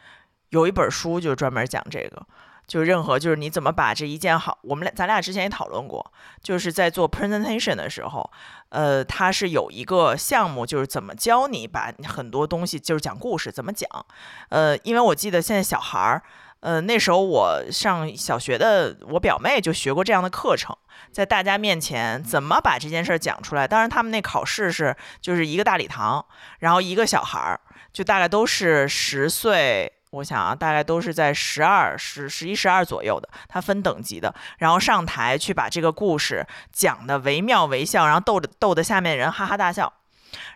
[0.50, 2.28] 有一本书就专门讲这个。
[2.72, 8.32] 就任何就是你怎么把这一件好，我们俩咱俩之前也讨论过，就是在做 presentation 的时候，
[8.70, 13.90] 呃，它是有一个项目，就是怎么教你把很多东西就是讲故事怎么讲，
[14.48, 16.24] 呃，因为我记得现在小孩儿，
[16.62, 20.74] 呃，那时候我上小学的，我表妹就学过这样的课程，
[21.12, 23.68] 在大家面前怎么把这件事儿讲出来。
[23.68, 26.26] 当然他们那考试是就是一个大礼堂，
[26.60, 27.60] 然后一个小孩儿，
[27.92, 29.92] 就大概都是十岁。
[30.12, 34.34] 我想啊，大概都是在十二、十、十一、十二左右的，它分等级的。
[34.58, 39.92] 然后上台去把这个故事讲的惟妙惟肖，然后逗着逗得下面人哈哈大笑。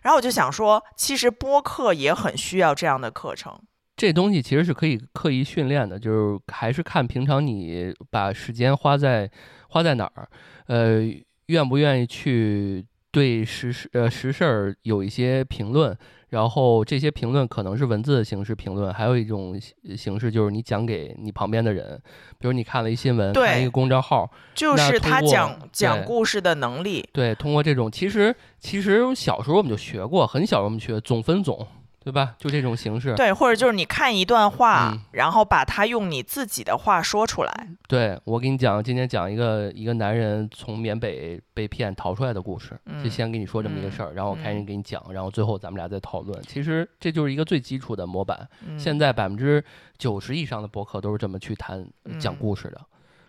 [0.01, 3.57] 然后我就想说，其实播客也很需要这样的课程。
[3.95, 9.31] 这东西其实是可以刻意训练的，就是还是看平常你把时间花在
[9.69, 10.27] 花在哪儿，
[10.67, 10.99] 呃，
[11.45, 15.97] 愿不愿意去对实事呃实事儿有一些评论。
[16.35, 19.57] 然后这些评论可能是文字的形式评论，还有一种
[19.95, 21.97] 形式就是你讲给你旁边的人，
[22.37, 27.07] 比如你看了一新闻，看一个公众号，就是他讲讲故事的能力。
[27.13, 31.65] 对，通过这种，其实其实小时候我们就学过，很小我们学总分总。
[32.05, 32.35] 对吧？
[32.37, 33.15] 就这种形式。
[33.15, 37.67] 对，或者就是你看一段话，然后把它用你自己的话说出来。
[37.87, 42.79] 对，我给你讲，今天讲一个一个男人从缅北被骗逃出来的故事。
[43.03, 46.39] 就先给你说这么一个事儿，然后我开始给你讲，然后最后咱们俩再讨论。
[46.43, 48.47] 其实这就是一个最基础的模板。
[48.77, 49.63] 现在百分之
[49.97, 51.83] 九十以上的博客都是这么去谈
[52.19, 52.79] 讲故事的。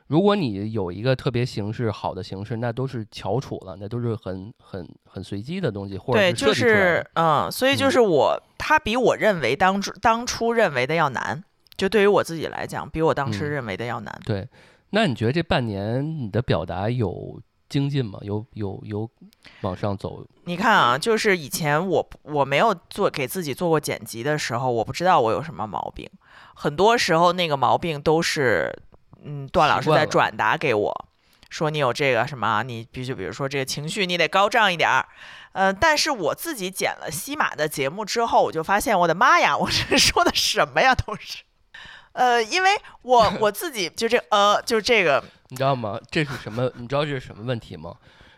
[0.09, 11.45] 如果你有一个特别形式好的形式，那都是翘楚了，那都是很很很随机的东西，或者对，就是嗯，所以就是我，他比我认为当初当初认为的要难，
[11.77, 14.21] 就对于我自己来讲，比我当时认为的要难。
[14.25, 14.49] 对，
[14.91, 18.19] 那你觉得这半年你的表达有精进吗？
[18.23, 19.09] 有有有
[19.61, 20.27] 往上走？
[20.47, 26.11] 你看啊，就是以前我我没有做给自己做过剪辑的时候，我不知道我有什么毛病，
[26.57, 28.77] 很多时候那个毛病都是。
[29.29, 31.09] 嗯，段老师在转达给我，
[31.49, 35.07] 说你有这个什么，你必须比如说这个情绪你得高涨一点儿，
[35.53, 41.43] 呃，但是我自己剪了西马的节目之后，我就发现我的妈呀，我这 说的什么呀都是，
[42.13, 42.71] 呃，因为
[43.03, 45.99] 我我自己就这呃，就这个， 你知道吗？
[46.11, 46.71] 这是什么？
[46.77, 47.95] 你知道这是什么问题吗？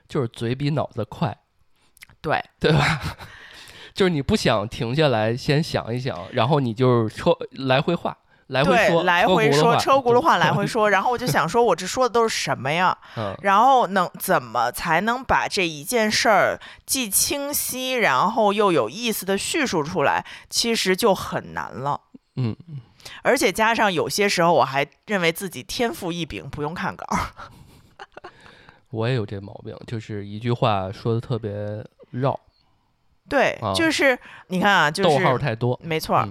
[0.09, 1.37] 就是嘴比脑子快，
[2.21, 3.01] 对对吧？
[3.95, 8.17] 就是你不想停下来先想一想，然后你就是说来回画。
[8.49, 12.97] 来回说，来回说，车轱辘话来回说，然后我就想说，我这说的都是什么呀？
[13.43, 20.25] 然后能怎么才能把这一件事儿既清晰，然后又有意思的叙述出来？
[20.49, 22.01] 其实就很难了。
[22.37, 22.57] 嗯，
[23.23, 27.07] 而且加上有些时候，我还认为自己天赋异禀，不用看稿。
[28.91, 32.39] 我也有这毛病，就是一句话说的特别绕。
[33.29, 36.27] 对，就是你看啊，就是逗号太多，没错。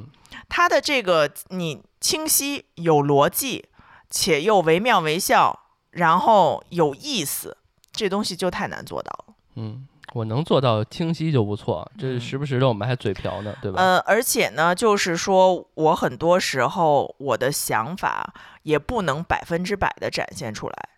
[0.49, 3.69] 他的这个你清晰有逻辑，
[4.09, 5.59] 且又惟妙惟肖，
[5.91, 7.57] 然后有意思，
[7.91, 9.33] 这东西就太难做到了。
[9.55, 11.91] 嗯，我能做到清晰就不错。
[11.97, 13.81] 这时不时的我们还嘴瓢呢，对吧？
[13.81, 18.33] 呃，而且呢，就是说我很多时候我的想法
[18.63, 20.89] 也不能百分之百的展现出来，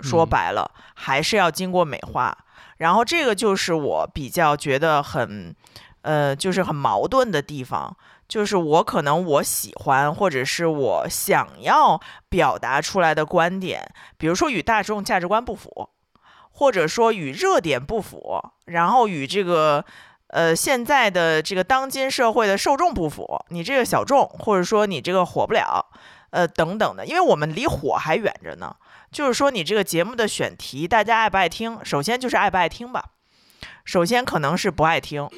[0.00, 2.36] 说白了还是要经过美化。
[2.78, 5.54] 然后这个就是我比较觉得很，
[6.02, 7.96] 呃，就是很矛盾的地方。
[8.34, 15.90] 就是我可能我喜欢或者是我想要表达出来的观点，比如说与大众价值观不符，
[16.50, 19.84] 或者说与热点不符，然后与这个
[20.30, 25.86] 呃现在的这个当今社会的受众不符，你这个小众或者说你这个火不了，
[26.30, 28.74] 呃等等的，因为我们离火还远着呢。
[29.12, 31.78] 就是说你这个节目的选题，大家爱不爱听？
[31.84, 33.10] 首先就是爱不爱听吧，
[33.84, 35.30] 首先可能是不爱听。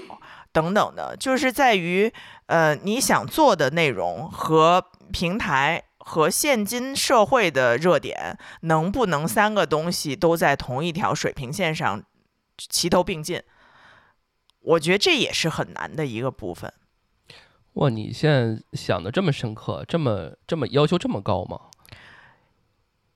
[0.56, 2.10] 等等的，就是在于，
[2.46, 12.02] 呃，你想做的内容和平台和现今社会的热点能不能三个东西都在同一条水平线上
[12.56, 13.42] 齐头并进？
[14.62, 16.72] 我觉得这也是很难的一个部分。
[17.74, 21.60] 哇，你现在想的这么深刻，这么这么要求这么高吗？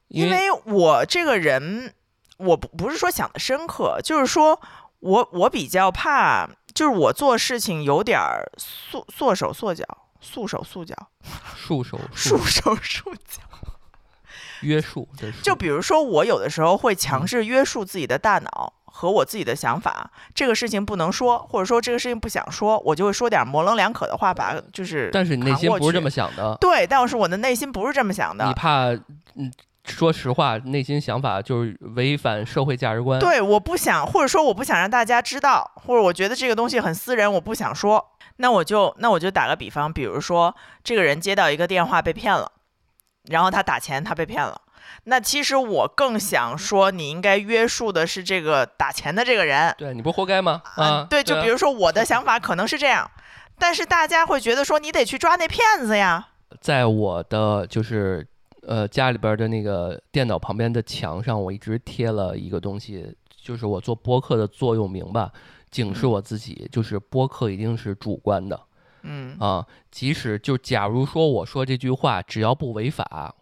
[0.09, 1.95] 因为我这个人，
[2.37, 4.61] 我不不是说想的深刻，就是说
[4.99, 6.51] 我我比较怕。
[6.81, 9.85] 就是我做事情有点儿束束手束脚，
[10.19, 10.97] 束手束脚，
[11.55, 13.43] 束手束手束脚，
[14.63, 15.07] 约束。
[15.43, 25.11] 就比如说，我有的时候会强制约束自己的大脑和我自己的想法，这个事情不能说，或者说这个事情不想说，我就会说点模棱两可的话，把就是。
[25.13, 26.57] 但是你内心不是这么想的。
[26.59, 28.47] 对，但是我的内心不是这么想的。
[28.47, 28.87] 你怕
[29.35, 29.53] 嗯。
[29.91, 33.19] 说实话，内心想法就是违反社会价值观。
[33.19, 38.13] 对，我不想，或者说我不想让大家知道，或者我觉得这个东西很私人，我不想说。
[38.37, 42.51] 那我就那我就打个比方，比如说这个人接到一个电话被骗了，
[43.29, 44.63] 然后他打钱他被骗了，
[45.05, 49.75] 那其实我更想说，你应该约束的是这个打钱的这个人。
[49.77, 50.63] 对你不活该吗？
[50.77, 53.11] 啊，对，就比如说我的 想法可能是这样，
[53.59, 56.29] 但是大家会觉得说你得去抓那骗子呀。
[56.63, 58.27] 在我的就是
[58.67, 65.33] 呃家里边的那个电脑旁边的墙上，我一直贴了一个东西，就是我做播客的座右铭吧。
[65.71, 68.61] 警示我自己，就是播客一定是主观的，
[69.03, 69.37] 嗯。
[69.39, 73.33] 啊，即使就假如说我说这句话，只要不违法，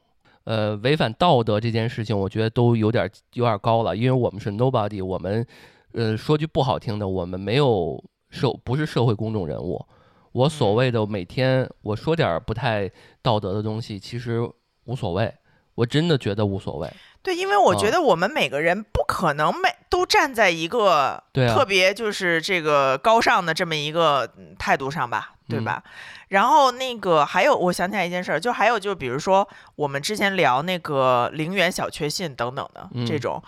[0.44, 5.46] 呃，违反道德这件事情，我觉得都有点有点高了，因为我们是 nobody，我们，
[5.92, 9.82] 呃，说句不好听的，我们没有社不是社会公众人物，
[10.32, 12.90] 我所谓的每天我说点不太
[13.22, 14.46] 道德的东西，其实
[14.88, 15.32] 无所谓，
[15.74, 16.90] 我真的觉得无所谓。
[17.22, 25.82] 对，因为我觉得我们每个人不可能每都站在一个特别就是这个高尚的这么一个态度上吧，对吧？
[26.28, 29.46] 然后那个还有，我想起来一件事儿，就还有就比如说
[29.76, 33.42] 我们之前聊那个零元小确幸等等的这种，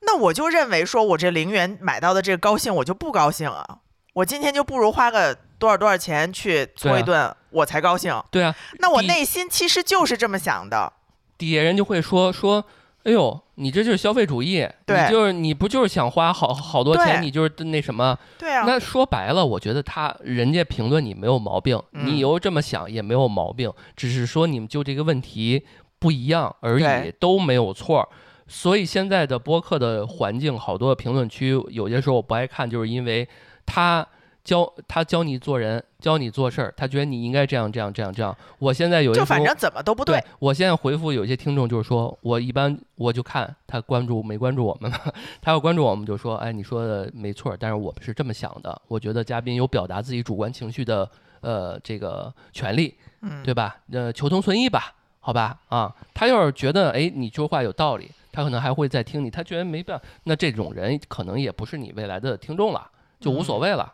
[0.00, 3.80] 那我就认为说我这零元买到的这个高兴，我就不高兴啊，
[4.14, 8.14] 我今天就不如花个多少多少钱去搓一顿，我才高兴。
[8.30, 10.92] 对啊，那我内心其实就是这么想的。
[11.38, 12.64] 底下人就会说说。
[13.06, 18.18] 哎呦，你这就是消费主义，你就是你不就是想花好好多钱，你就是那什么？
[18.36, 18.64] 对啊。
[18.66, 25.64] 那说白了，我觉得他人家评论你没有毛病，你又这么想也没有毛病，只是说你们就这个问题
[26.00, 28.08] 不一样而已，都没有错。
[28.48, 33.28] 所以现在的播客的环境，好多评论区有些时候我不爱看，就是因为
[33.64, 34.04] 他。
[34.46, 38.34] 教他教你做人，教你做事儿，他觉得你应该这样这样这样这样。
[38.60, 40.22] 我现在有一就反正怎么都不对。
[40.38, 44.88] 我现在回复有些听众就是说，我一般我就看他关注没关注我们，
[45.42, 48.80] 他要关注我们就说，哎，你说的没错，但是我们是这么想的。
[48.86, 52.94] 我觉得嘉宾有表达自己主观情绪的呃这个权利，
[53.42, 53.76] 对吧？
[53.90, 55.58] 呃，求同存异吧，好吧？
[55.68, 59.28] 啊，他要是觉得哎你说话有道理，他可能还会再听你。
[59.28, 63.92] 他觉得没办法，那这种人可能也不是你未来的听众了，就无所谓了。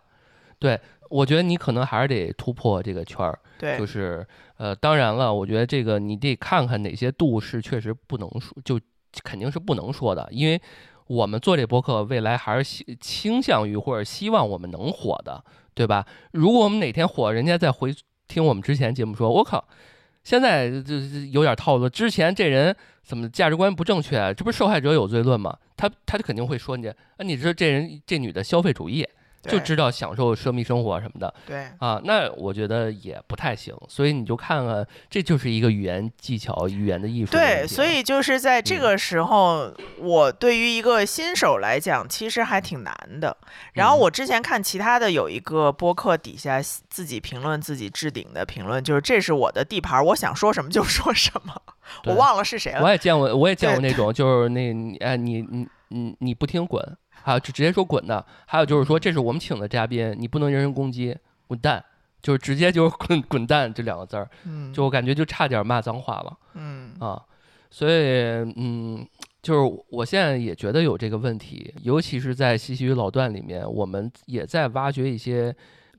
[0.62, 3.36] 对，我觉得你可能还是得突破这个圈儿。
[3.58, 4.24] 对，就是
[4.58, 8.78] 呃，当然了，我觉得这个你得看看哪些度是确实不能说，就
[9.24, 10.60] 肯定是不能说的，因为
[11.08, 15.44] 我们做这博客，未来还是希倾向于或者希望我们能火的，
[15.74, 16.06] 对吧？
[16.30, 17.92] 如果我们哪天火，人家再回
[18.28, 19.66] 听我们之前节目，说我靠，
[20.22, 20.94] 现在这
[21.32, 24.32] 有点套路，之前这人怎么价值观不正确？
[24.34, 25.58] 这不是受害者有罪论吗？
[25.76, 29.04] 他他就肯定会说你，啊，你这这人这女的消费主义。
[29.42, 37.32] 就知道享受奢靡生活什么的，对啊，那我觉得也不太行，所以你就看看，这就是一个语言技巧、语言的艺术。
[37.32, 43.36] 对，所以就是在这个时候，我对于一个新手来讲，其实还挺难的。
[43.72, 51.60] 然后我之前看其他的有一个播客底下自己评论自己置顶的评论，就是这是我的地盘，我想说什么就说什么。
[52.04, 52.82] 我忘了是谁了。
[52.82, 55.81] 我也见过，我也见过那种，就是那哎，你你你
[56.18, 56.96] 你不听滚。
[57.24, 61.84] 还有就直接说滚的，还有就是说这是我们请的嘉宾，你不能人身攻击，滚蛋，
[62.20, 64.28] 就是直接就是 滚滚蛋这两个字儿，
[64.72, 67.22] 就我感觉就差点骂脏话了，嗯啊，
[67.70, 67.94] 所以
[68.56, 69.06] 嗯，
[69.40, 75.54] 就是我现在也觉得有这个问题，尤其是在西西与老段里面，我们也在挖掘一些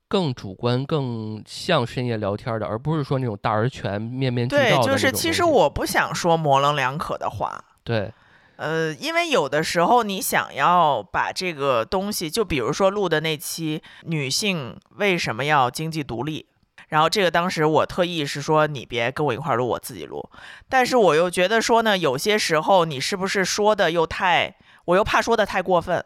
[0.09, 8.11] 更主观、更像深夜聊天的，而不是说那种大而全、面面俱到的对，就是其实我不想说模棱两可的话，对。
[8.55, 16.45] 呃，因为有的时候你想要把这个东西，就比如说录的那期女性为什么要经济独立，
[16.87, 20.29] 然后这个当时我特意是说你别跟我一块儿录，我自己录，
[20.69, 26.05] 但是我又觉得说呢，有些时候你是不是说的又太，我又怕说的太过分，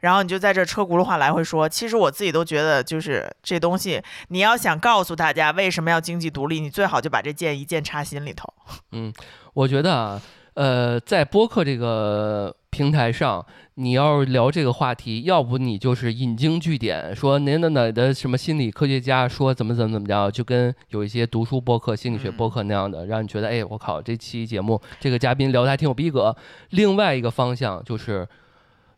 [0.00, 8.50] 然后你就在这车轱辘话来回说，其实我自己都觉得就是这东西，你要想告诉大家为什么要经济独立，你最好就把这剑一剑插心里头。
[8.92, 9.12] 嗯，
[9.52, 10.20] 我觉得。
[10.56, 26.34] 呃，在播客这个平台上，你要聊这个话题，要不你就是引经据典，说哪哪哪的什么心理科学家说怎么怎么怎么着，就跟有一些读书播客、心理学播客那样的，让你觉得，哎，我靠，这期节目这个嘉宾聊的还挺有逼格。
[26.70, 28.26] 另外一个方向就是，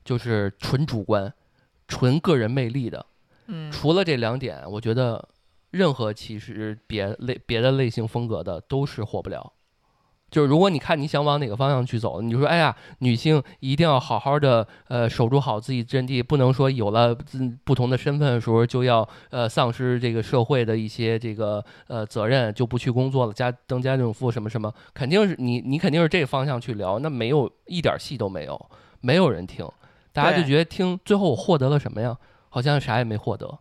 [0.05, 1.35] 就是纯主观、
[1.89, 3.05] 纯个人魅力的。
[3.49, 5.29] 嗯，除了这两点，我觉得
[5.73, 9.53] 任何其实别类别的类型风格的都是火不了。
[10.31, 17.17] 就是如果你看你想往哪个方向去走，你就说，哎呀，女性一定要好好的呃守住好自己阵地，不能说有了
[17.65, 28.71] 不同的身份的时候就要呃丧失这个社会的一些这个呃责任，就不去工作了，家当家庭主妇什么什么，肯定是你你肯定是这个方向去聊，那没有一点戏都没有，
[29.01, 29.67] 没有人听，
[30.13, 32.17] 大家就觉得听最后我获得了什么呀？
[32.51, 33.59] 好像啥也没获得。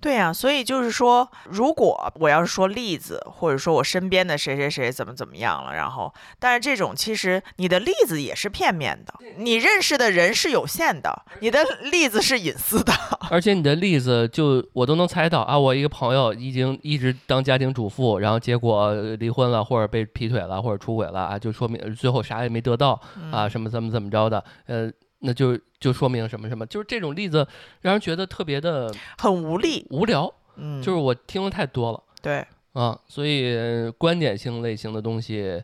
[0.00, 12.92] 对呀，所以就是说，如果我要是说例子，或者说我身边的谁谁谁怎么怎么样了，然后，但是这种其实你的例子也是片面的，你认识的人是有限的，你的例子是隐私的，
[13.30, 22.98] 而且你的例子就我都能猜到啊，我一个朋友已经一直当家庭主妇，然后结果离婚了，或者被劈腿了，或者出轨了啊，就说明最后啥也没得到
[23.30, 24.90] 啊，什么怎么怎么着的，呃。
[25.20, 27.46] 那就就说明什么什么，就是这种例子
[27.80, 30.32] 让人觉得特别的很无力、无聊。
[30.56, 32.02] 嗯，就是我听的太多了。
[32.20, 35.62] 对，啊，所以观点性类型的东西，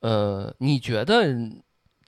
[0.00, 1.26] 呃，你觉得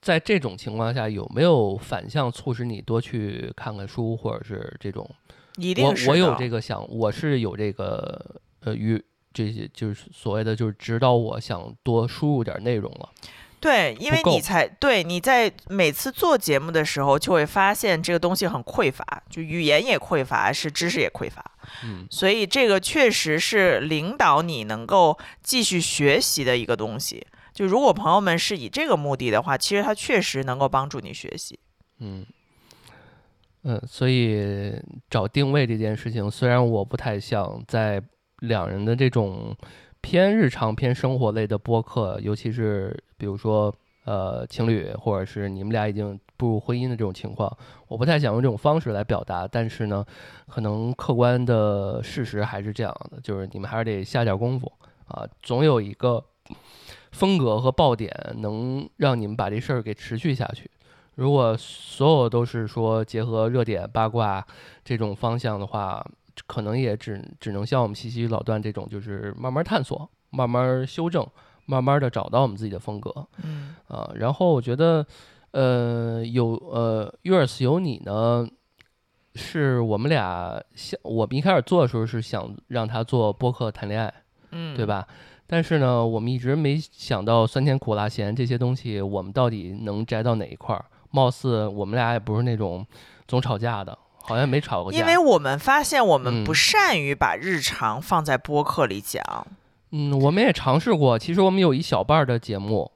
[0.01, 5.09] 在这种情况下有没有反向促使你多去看看书，或者是这种？
[5.57, 6.09] 一定是。
[6.09, 9.03] 我我有这个想，我是有这个呃，与
[9.33, 13.09] 这些就是所谓的就是指导我想多输入点内容了。
[13.59, 21.45] 对，因为你才对你在每次做节目的时候，就会发现这个东西很匮乏，就语言也匮乏，是知识也匮乏。
[21.83, 27.27] 嗯，所以这个确实是领导你能够继续学习的一个东西。
[27.55, 31.59] 就如果朋友们是以这个目的的话，其实它确实能够帮助你学习。
[31.99, 32.25] 嗯
[33.65, 34.75] 嗯，所以
[35.11, 38.01] 找定位这件事情，虽然我不太想在
[38.41, 39.57] 两人的这种。
[40.01, 43.75] 偏日常、偏生活类的播客，尤其是比如说
[44.05, 47.57] 呃情侣，或者是你们俩已经步入婚姻的这种情况，
[47.89, 49.49] 我不太想用这种方式来表达。
[49.49, 50.05] 但是呢，
[50.49, 54.71] 可能客观的事实还是这样的，就是你们还是得下点功夫
[55.09, 56.25] 啊，总有一个
[57.11, 60.71] 风格和爆点能让你们把这事儿给持续下去。
[61.15, 64.47] 如果所有都是说结合热点八卦
[64.85, 66.07] 这种方向的话，
[66.47, 71.27] 可能也只只能像我们西西老段这种，就是慢慢探索，慢慢修正，
[71.65, 73.27] 慢慢的找到我们自己的风格。
[73.43, 75.07] 嗯啊，然后我觉得，
[75.53, 78.47] 呃，有呃，yours 有你呢，
[79.35, 84.13] 是我们俩想，我们一开始做的时候是想让他做播客谈恋爱，
[84.51, 85.07] 嗯，对吧？
[85.47, 90.85] 但是呢，我们一直没想到酸甜苦辣咸这些东西，我们到底能摘到哪一块儿？
[91.13, 92.85] 貌似我们俩也不是那种
[93.29, 93.97] 总吵架的。
[94.27, 99.23] 好像没吵过架，因为我们发现我们不善于把日常放在播客里讲。
[99.93, 102.91] 嗯，我们也尝试过，其实我们有一小半的节目，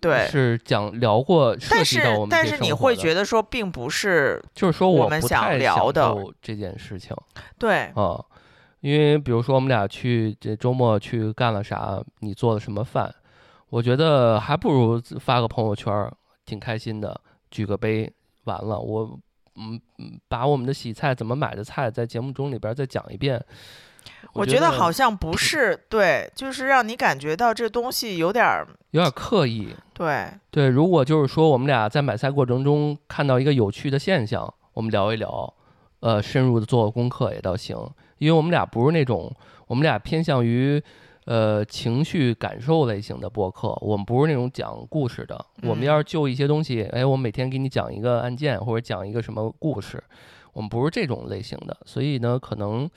[0.00, 7.14] 对，是讲聊过涉及到我们但是你会觉得说，并不是，就是说我们想聊的这件事情。
[7.58, 8.24] 对啊，
[8.80, 13.12] 因为比如说我们俩去这周末去干了啥，你做了什么饭，
[13.68, 15.92] 我觉得还不如发个朋友圈，
[16.44, 17.20] 挺开心的，
[17.50, 18.10] 举个杯，
[18.44, 19.18] 完了我。
[19.56, 23.42] 嗯嗯，把我们的洗菜怎么买的菜在节目中里边再讲一遍，
[24.32, 29.74] 我觉得好像不是对，就是让你感觉到这东西有点儿有点刻意。
[29.92, 35.52] 对对，如果就是说我们俩在买菜过程中看到一个有趣的现象，我们聊一聊，
[36.00, 37.76] 呃，深入的做功课也倒行，
[38.18, 39.34] 因为我们俩不是那种，
[39.66, 40.82] 我们俩偏向于。
[41.26, 45.44] 呃，情绪感受类型的播客，我们不是那种讲故事的。
[45.62, 50.00] 我们要是就一些东西，哎，我每天给你讲一个案件，或者讲一个什么故事，
[50.52, 51.76] 我们不是这种类型的。
[51.84, 52.88] 所以呢，可能，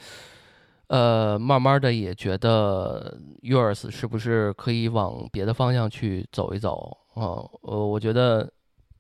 [0.88, 7.42] 呃，慢慢的也觉得 yours 是不是可以往别的方向去走一走啊？
[7.64, 8.48] 呃，我觉得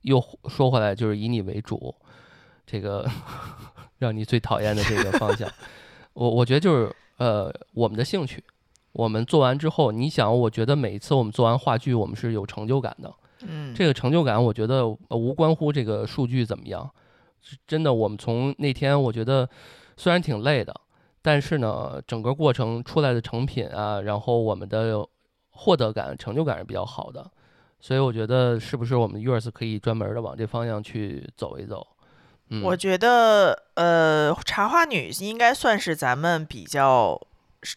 [0.01, 1.93] 又说回来，就是以你为主，
[2.65, 3.07] 这个
[3.99, 5.47] 让你最讨厌的这个方向，
[6.13, 8.43] 我我觉得就是呃，我们的兴趣。
[8.99, 13.09] 我们做完之后，你想，我觉得每一次我们做完话剧，我们是有成就感的。
[13.47, 16.89] 嗯，这个成就感，我觉得无关乎这个数据怎么样。
[17.65, 19.47] 真的，我们从那天，我觉得
[19.95, 20.75] 虽然挺累的，
[21.21, 25.07] 但是呢，整个过程出来的成品啊，然后我们的
[25.51, 27.25] 获得感、成就感是比较好的。
[27.79, 31.87] 所以我觉得，是不是我们 yours 可以专门的往这方向去走一走？
[32.49, 37.17] 嗯，我觉得，呃，茶花女应该算是咱们比较。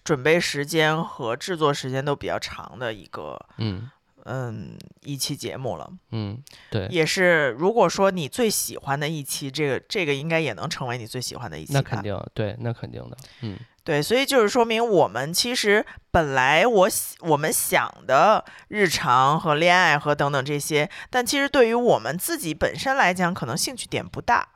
[0.04, 3.90] 准备时间和制作时间都比较长的一个，嗯
[4.24, 7.50] 嗯，一期节目了，嗯，对，也是。
[7.58, 11.72] 如果说你最喜欢的一期，这个这个应该也能成为你最喜欢的一期。
[11.72, 16.88] 那肯定，对，那肯定的，嗯，对，所以就是说明我们其实本来我
[17.22, 24.48] 我们想的日常和恋爱和等等这些，但其实对于我们自己本身来讲，可能兴趣点不大。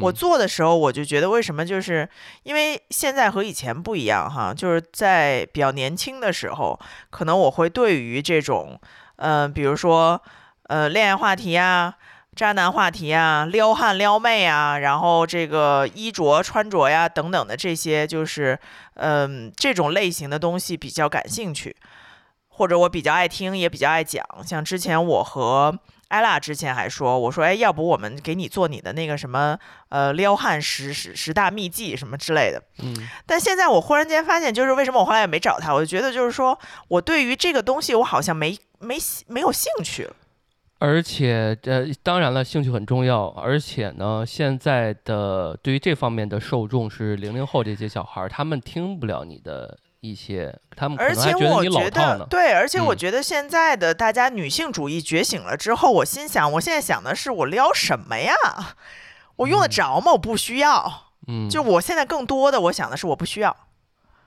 [0.00, 2.08] 我做的时候，我就觉得为什么，就是
[2.42, 6.78] 因为现在和以前不一样哈，就是在比较年轻的时候，
[7.10, 8.80] 可能我会对于这种
[9.16, 10.20] 呃，比如说
[10.64, 11.94] 呃恋爱话题啊。
[12.36, 18.58] 渣男话题啊，撩汉撩妹啊，然后这个衣着穿着呀等等的这些，就是
[18.96, 21.74] 嗯这种类型的东西比较感兴趣，
[22.48, 24.22] 或者我比较爱听，也比较爱讲。
[24.44, 25.78] 像之前我和
[26.08, 32.62] 艾拉之前还说，我说哎，要不我们给你做你的那个什么呃撩汉十十十大秘籍什么之类的。
[32.82, 32.94] 嗯。
[33.26, 38.96] 但现在我忽然间发现，就是为什么我后来也没找他，我就觉得就是说我对于这个东西我好像没没
[39.26, 40.14] 没有兴趣了。
[40.78, 43.28] 而且，呃，当然了，兴趣很重要。
[43.28, 49.78] 而且呢，现在的对于这方面的受众是零零后这些小孩儿，他们听不了你的
[50.10, 52.26] 一些，他们而且我觉得。
[52.30, 58.34] 对，而且我觉得现在的大家女性主义觉醒了之后，我心想，我现在想的是我撩什么呀？
[59.36, 60.12] 我用得着吗？
[60.12, 61.12] 我不需要。
[61.28, 63.56] 嗯，就我现在更多的我想的是我不需要。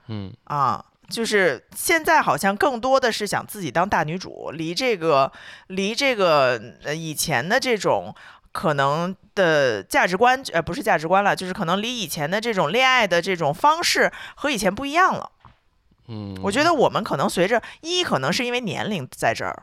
[0.08, 0.84] 嗯啊。
[1.10, 5.32] 就是现在好像更多的是想自己当大女主，离这个
[5.66, 8.14] 离这个呃以前的这种
[8.52, 15.28] 可能的价值观呃不是价值观了，就是可能离以前的这种恋爱的这种方式和以前不一样了。
[16.10, 19.62] 嗯，我觉得我们可能随着一可能是因为年龄在这儿，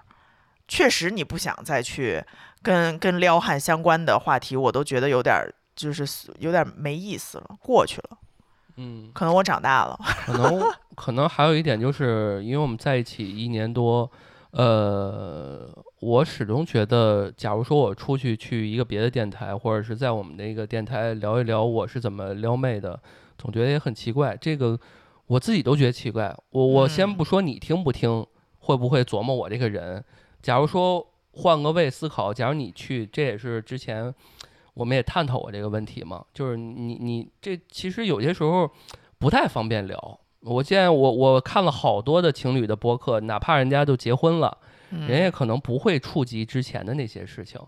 [0.68, 2.24] 确实你不想再去
[2.64, 5.36] 跟跟撩汉相关的话题，我都觉得有点
[5.76, 6.08] 就是
[6.40, 8.18] 有点没意思了，过去了。
[8.78, 10.64] 嗯，可能我长大了，可能
[10.96, 14.10] 可能还有一点就是，因为我们在一起一年多，
[14.52, 15.68] 呃，
[16.00, 23.00] 我始终觉得，假如说我出去去一个别的电台，或者是在我们那个电台聊一聊我是怎么撩妹的，
[23.38, 24.38] 总觉得也很奇怪。
[24.40, 24.80] 这个
[25.28, 26.36] 我自己都觉得奇怪。
[26.50, 28.26] 我我先不说你听不听，
[28.60, 30.04] 会不会琢磨我这个人。
[30.42, 34.14] 假如说换个位思考，假如你去，这也是之前。
[34.74, 38.70] 我们也探讨过这个问题嘛，就是你你这其实有些时候
[39.18, 40.20] 不太方便聊。
[40.42, 44.56] 我现在我我看了好多的情侣的博客，哪怕人家都结婚了，
[44.92, 47.60] 人家可能不会触及之前的那些事情，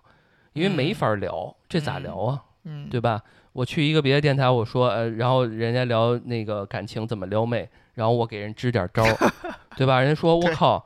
[0.53, 2.43] 因为没法聊，这咋聊啊？
[2.65, 3.23] 嗯，对吧？
[3.53, 9.03] 我去一个别的电台，我说呃，然后人家聊那个感情怎么撩妹，然后我给人支点招，
[9.77, 9.99] 对吧？
[9.99, 10.85] 人家说我靠，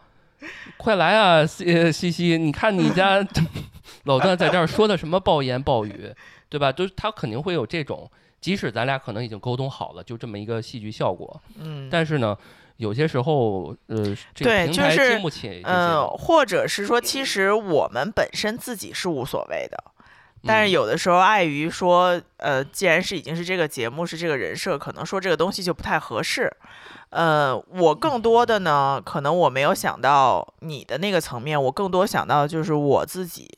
[0.77, 3.25] 快来啊，西西西，你看你家。
[4.05, 6.13] 老段在这儿说的什么暴言暴语，
[6.49, 6.69] 对吧？
[6.69, 8.09] 就是他肯定会有这种，
[8.41, 11.41] 即使咱俩可能已经沟通好了，就这么一个戏剧效果。
[11.57, 12.37] 嗯，但是呢，
[12.77, 15.61] 有些时候，呃，对，就是经不起。
[15.63, 19.81] 嗯，或者是说，其实我们本身自己是无所谓的，
[20.45, 26.51] 但是有的时候碍于说，呃，既然是已经是这个节目是这个人设，可能说这个东西就不太合适。
[27.09, 33.49] 呃，我更多的呢，可能我没有想到你的那个层面，我更多想到就是我自己。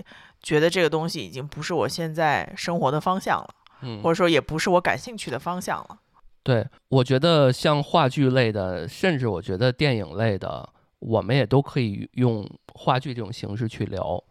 [0.44, 3.50] 觉得这个东西已经不是我现在生活的方向了，
[3.82, 5.98] 嗯，或者说也不是我感兴趣的方向了。
[6.44, 10.70] 对，我觉得像话剧类的，甚至我觉得电影类的，
[11.00, 14.24] 我们也都可以用话剧这种形式去聊，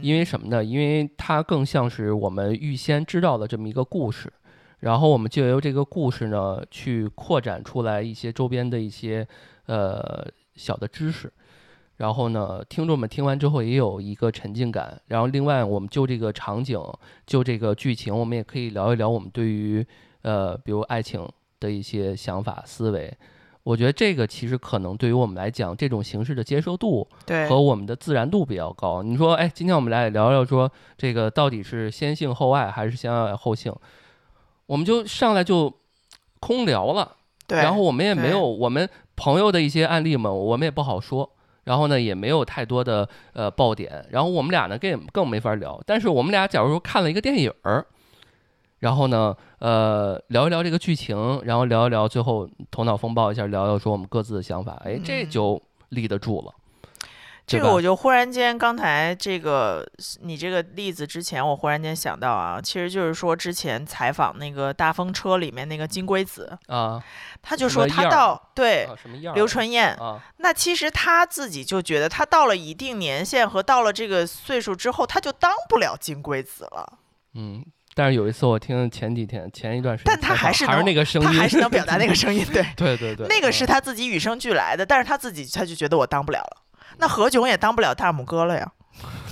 [0.00, 0.64] 因为什么呢？
[0.64, 4.32] 因为它更像是我们预先知道的这么一个故事，
[4.80, 9.26] 然后我们就由这个故事呢去扩展出来一些周边的一些
[9.66, 11.32] 呃小的知识。
[11.98, 15.00] 然后呢，听众们听完之后也有一个沉浸感。
[15.06, 16.80] 然后另外，我们就这个场景，
[17.26, 19.86] 就这个剧情，我们也可以聊一聊我们对于
[20.22, 21.28] 呃，比如爱情
[21.60, 23.12] 的一些想法思维。
[23.64, 27.06] 我觉得这个其实可能对于我们来讲，这种形式的接受度
[27.48, 29.02] 和我们的自然度比较高。
[29.02, 33.72] 你说，哎，今天我们来聊聊说这个到底是先性后爱还是先爱后性？
[34.66, 35.72] 我们就上来就
[36.40, 37.16] 空聊了。
[37.46, 37.58] 对。
[37.58, 41.30] 然后我们也没有我们朋友的一些案例嘛，我们也不好说。
[41.64, 44.04] 然后呢，也没有太多的呃爆点。
[44.10, 45.80] 然后我们俩呢，更更没法聊。
[45.86, 47.86] 但是我们俩假如说看了一个电影儿，
[48.82, 56.52] 然后呢，呃，聊一聊这个剧情，然后聊一聊，最后头脑风暴一下，聊聊说我们各自的想法，哎，这就立得住了。
[57.46, 59.86] 这个我就忽然间，刚才这个
[60.22, 67.00] 你这个例子之前，我忽然间想到啊，其实就是说之前采访那个大风车里面那个金龟子啊，
[67.40, 68.88] 他就说他到对
[69.34, 69.96] 刘春燕
[70.38, 76.98] 那其实他自己就觉得他到了一定年限和到了这个岁数之后，他就当不了金龟子了。
[77.34, 77.64] 嗯，
[77.94, 86.62] 但是有一次我听前几天前一段时间，但他还是还是那个声音，他还是能表达那个声音， 对对对对，那个是他自己与生俱来的，但是他自己他就觉得我当不了了。
[86.98, 88.72] 那何炅也当不了大拇哥了呀，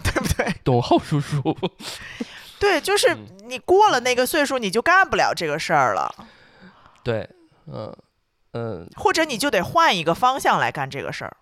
[0.02, 0.54] 对不对？
[0.64, 1.56] 董浩叔叔，
[2.58, 6.14] 对，就是你过了那个岁数，你就干不了这个事儿了。
[7.02, 7.28] 对，
[7.66, 7.94] 嗯
[8.52, 11.36] 嗯，或者你就得换一个方向来干这个事儿。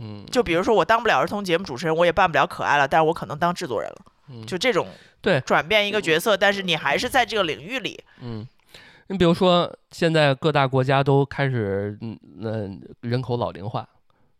[0.00, 3.96] 嗯，就比如说我当不了儿童节目主持人，我也办不了可爱了，但是我可能当制作人了。
[4.30, 4.86] 嗯，就这种
[5.20, 7.98] 对转变一个角色，但是你还是在这个领域里。
[8.22, 8.46] 嗯，
[9.08, 13.88] 你比如说现在各大国家都开始嗯嗯人口老龄化。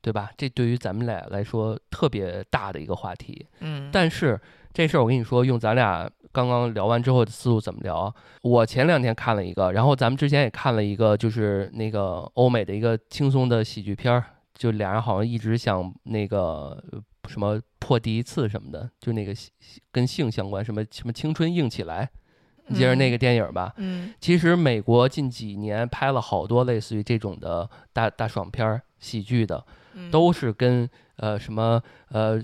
[0.01, 0.31] 对吧？
[0.39, 3.45] 这对于咱们俩来说特别大的一个话题。
[3.59, 4.41] 嗯，但是
[4.73, 8.15] 这事儿我跟你说，用咱俩刚刚聊完之后的思路怎么聊？
[8.43, 14.25] 我前两天看了一个，然后咱们之前也看了一个，就是那个欧美的一个轻松的喜剧片儿，
[14.55, 16.81] 就俩人好像一直想那个
[17.29, 19.33] 什么破第一次什么的，就那个
[19.93, 22.11] 跟性相关，什么什么青春硬起来。
[22.71, 23.73] 你记得那个电影吧？
[23.77, 29.65] 嗯，其实美国近几年拍了好多类似于这种的大大爽片儿、喜剧的，
[30.11, 32.39] 都是跟呃什么呃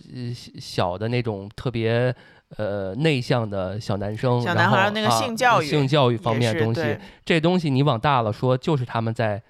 [0.58, 2.14] 小的那种特别
[2.56, 9.42] 呃内向的小男生，小男孩那个性教育、性教育方面的东西，这东西你往大了说，就是他们在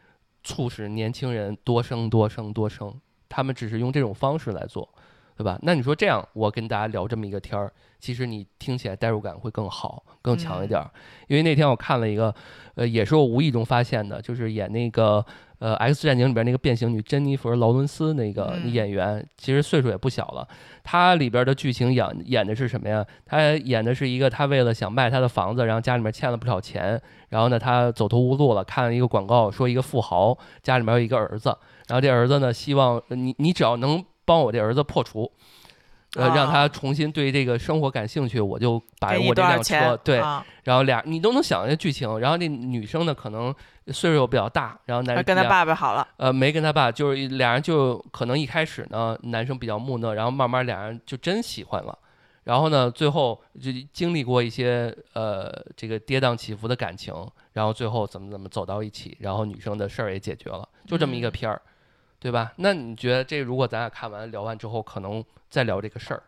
[0.42, 4.92] 促使年轻人多生、多生、多生，他们只是用这种方式来做，
[5.36, 5.58] 对吧？
[5.62, 7.72] 那你说这样，我跟大家聊这么一个天儿。
[7.98, 10.90] 其实你听起来代入感会更好、更强一点儿，
[11.26, 12.34] 因为那天我看了一个，
[12.74, 15.24] 呃，也是我无意中发现的，就是演那个
[15.58, 20.46] 呃《X 战警》里边那个变形女珍妮弗·劳伦斯那个演员，其实岁数也不小了。
[20.82, 23.02] 她里边的剧情演演的是什么呀？
[23.24, 31.56] 她演的是一个，她为了想卖她的房子，然后家里面欠了不少钱，然后呢，她走投无路了，看了一个广告，说一个富豪家里面有一个儿子，
[31.88, 35.30] 然后这儿子呢，希望你你只要能帮我这儿子破除。
[36.16, 40.18] 呃，让他重新对这个生活感兴趣，我就把我这辆车对，
[40.62, 42.20] 然后俩你都能想这剧情。
[42.20, 43.52] 然后那女生呢，可能
[43.88, 51.98] 岁数又比较大，然后男跟他爸爸好了，呃，没跟他爸，就是俩人就可能一开始呢，男生比较木讷，然后慢慢俩人就真喜欢了。
[52.44, 57.12] 然后呢，最后就经历过一些呃这个跌宕起伏的感情，
[57.54, 61.60] 然后最后怎么怎么走到一起，然后女生的事儿也解决了，就这么一个片儿。
[62.24, 62.54] 对吧？
[62.56, 66.22] 那你觉得这如果咱俩看完聊完之后，可能再聊这个事儿，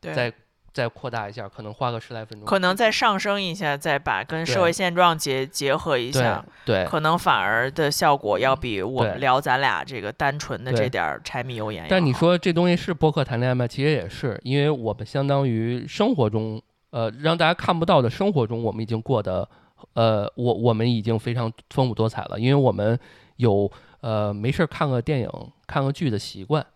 [0.00, 0.32] 再
[0.72, 11.86] 再扩大一下，可能花个十来分钟，可能再上升一下，再把跟社会现状结结合一下，对，可能反而的效果要比我们聊咱俩这个单纯的这点柴米油盐。
[11.88, 13.68] 但你说这东西是播客谈恋爱吗？
[13.68, 16.60] 其实也是，因为我们相当于生活中，
[16.90, 19.48] 呃，让大家看不到的生活中，我们已经过得，
[19.92, 22.98] 呃，我我们已经非常丰富多彩了，因为我们
[23.36, 23.70] 有。
[24.00, 25.30] 呃，没事儿看个电影、
[25.66, 26.66] 看个剧的习惯，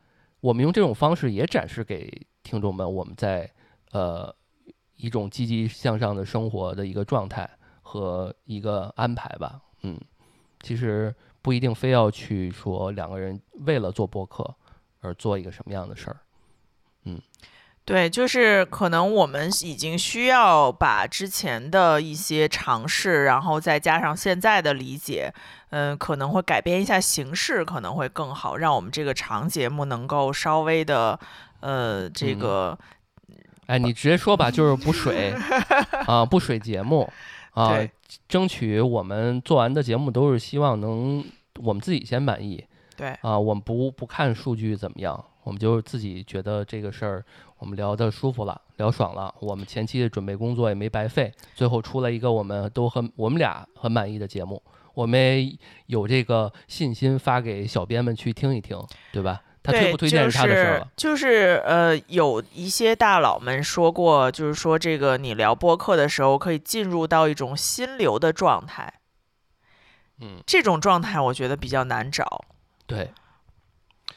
[0.41, 3.51] 我们用这种方式也展示给听众们，我们在
[3.93, 4.35] 呃
[4.97, 7.49] 一种积极向上的生活的一个状态
[7.83, 9.61] 和一个安排吧。
[9.83, 9.99] 嗯，
[10.62, 14.55] 其实不一定非要去说两个人为了做播客
[15.01, 16.16] 而做一个什么样的事儿。
[17.05, 17.20] 嗯。
[17.87, 25.30] 对，就是可能我们已经需要把之前的一些尝试，然后再加上现在的理解，
[25.68, 31.20] 嗯，可能会改变一下形式，可能会更好，让我们这个长节目能够稍微的，
[31.61, 32.78] 呃，这个，
[33.66, 35.35] 哎，你直接说吧，就是补水
[36.09, 37.07] 啊，补水节目
[37.51, 37.78] 啊，
[38.26, 41.22] 争取我们做完的节目都是希望能
[41.61, 42.64] 我们自己先满意，
[42.97, 43.09] 对。
[43.20, 47.24] 啊，我们不不看数据怎么样，我们就自己觉得这个事儿。
[47.57, 58.78] 我们聊的舒服了，聊爽了，我们前期的准备工作也没白费，最后出了一个我们都很我们俩很满意的节目，我们有这个信心发给小编们去听一听，
[59.12, 59.40] 对吧？
[59.62, 60.88] 他推不推荐是他的事儿了。
[60.95, 68.92] 就是呃，有一些大佬们说过，就是说这个你聊播客的时候可以进入到一种心流的状态，
[70.20, 72.45] 嗯，这种状态我觉得比较难找，
[72.86, 73.09] 对。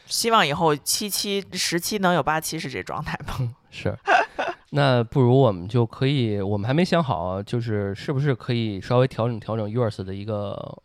[0.08, 3.38] 希望以后七七、十期能有八七是这状态吧？
[3.70, 3.96] 是，
[4.72, 10.78] 那不如我们就可以，我们还没想好，就是是不是可以稍微调整调整 yours 的一个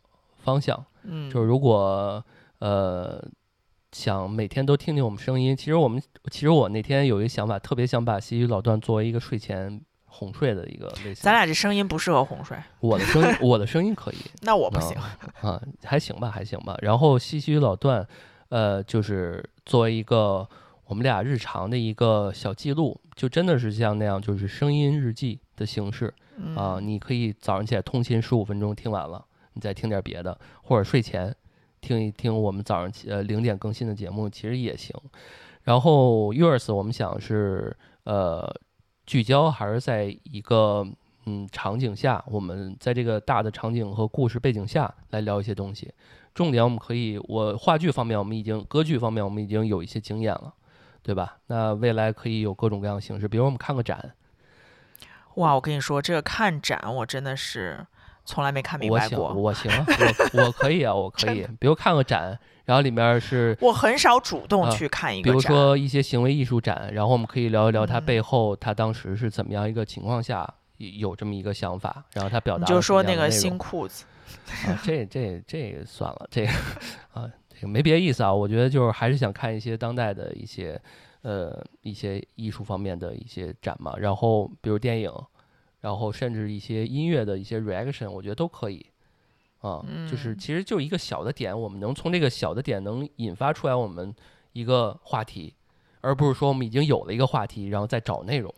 [0.43, 0.85] 方向。
[1.05, 2.23] 嗯，就是如果
[2.59, 3.25] 呃
[3.93, 11.23] 想每天都听听我们声音，其实我们其实我那天有一个想法，特别想把西语老段作为一个睡前哄睡的一个类型。
[11.23, 12.57] 咱俩这声音不适合哄睡。
[12.81, 14.17] 我的声音，我的声音可以。
[14.43, 14.97] 那我不行
[15.41, 16.77] 啊，还行吧，还行吧。
[16.83, 18.07] 然后西西老段。
[18.53, 20.47] 呃，就是作为一个
[20.85, 26.13] 我们俩日常的一个小记录，就真的是像那样，就是声音日记的形式
[26.55, 26.79] 啊。
[26.79, 29.25] 你可以早上起来通勤十五分钟听完了，
[29.55, 31.35] 你再听点别的，或者睡前
[31.81, 34.95] 听一听我们早上起呃零点更新的节目，其实也行。
[35.63, 37.75] 然后 yours 我们想是
[38.05, 38.55] 呃
[39.07, 40.87] 聚焦还是在一个
[41.25, 45.91] 嗯场景下，我们在这个大的场景和故事背景下来聊一些东西。
[46.35, 50.53] 重点我们可以，我话剧方面我们已经，歌剧方面我们已经有一些经验了，
[51.03, 51.37] 对吧？
[51.49, 54.15] 那未来可以有各种各样的形式，比如我们看个展。
[55.37, 57.87] 哇，我跟你说，这个看展我真的是
[58.25, 59.33] 从来没看明白过。
[59.33, 61.47] 我行，我行，我我可以啊，我可以。
[61.59, 65.33] 比如看个展，然后里面是，我很少主动去看一个展。
[65.33, 70.47] 比如说一些行为艺术展，然后我们可以聊一聊它背后，它当时是怎么样一个情况下
[70.79, 72.65] 有这么一个想法，然后他表达。
[72.67, 74.05] 就说那个新裤子。
[74.67, 76.53] 啊，这这这算了，这个
[77.13, 80.81] 啊，这个没别的意思啊，我觉得就是还是想看一些当代的一些
[81.23, 85.11] 呃一些艺术方面的一些展嘛，然后比如电影，
[85.81, 88.85] 然后甚至一些音乐的一些 reaction，我觉得都可以
[89.61, 94.15] 啊，就是其实就一个小的点，我们能从这个小的点能引发出来我们
[94.53, 95.55] 一个话题，
[96.01, 98.55] 而不是说我们已经有了一个话题，然后再找内容。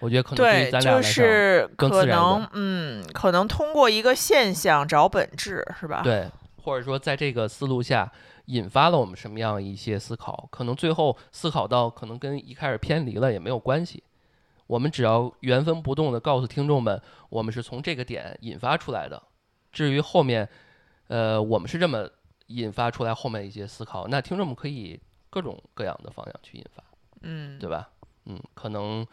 [0.00, 6.02] 我觉得可能对，就是可能，嗯，可能通过一个现象找本质，是吧？
[6.04, 6.30] 对，
[6.62, 8.10] 或者说在这个思路下
[8.46, 14.00] 引发了我们什么样一些思考，可能最后思考到可能跟一开始偏离了也没有关系，
[14.68, 19.20] 我们只要原封不动的告诉听众们，我们是从这个点引发出来的。
[19.72, 20.48] 至于后面，
[21.08, 22.08] 呃，我们是这么
[22.46, 26.84] 引发出来后面一些思考，那听众们可以各种各样的方向去引发，
[27.22, 27.88] 嗯，对吧？
[28.26, 29.04] 嗯，可能。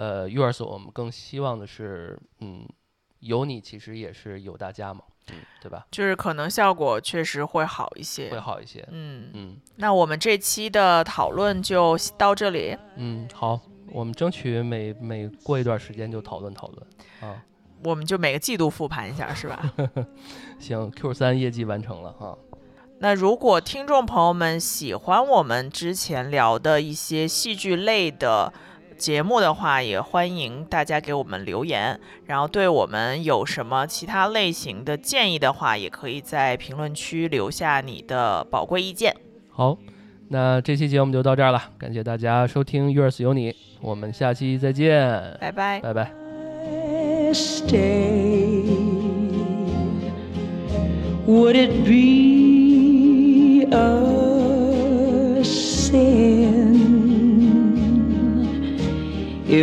[0.00, 2.66] 呃，yours，我们更希望的是，嗯，
[3.18, 5.86] 有你其实也是有大家嘛，嗯，对吧？
[5.90, 9.58] 就是可能效果确实会好一些，会好一些，嗯嗯。
[9.76, 13.60] 那我们这期的讨论就到这里，嗯，好，
[13.92, 16.86] 我们争取每每过一段时间就讨论讨论
[17.20, 17.44] 啊，
[17.84, 19.70] 我们就每个季度复盘一下，是吧？
[20.58, 22.38] 行，Q 三业绩完成了哈。
[23.00, 28.50] 那如果听众朋友们喜欢我们之前聊的一些戏剧类的。
[29.00, 39.16] 节目的话，也欢迎大家给我们留言，然后对我们有什么其他类型的建议的话，也可以在评论区留下你的宝贵意见。
[39.48, 39.78] 好，
[40.28, 45.00] 那这期节目就到这儿了，感谢大家收听《Yours 有你》，我们下期再见，
[45.40, 46.12] 拜拜，拜拜。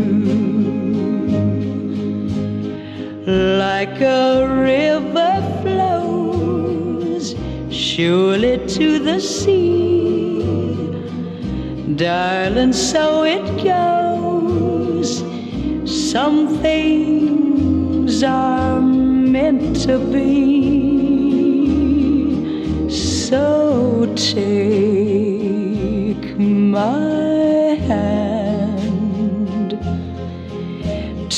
[3.59, 7.35] like a river flows
[7.71, 9.65] surely to the sea.
[11.97, 13.64] Darling so it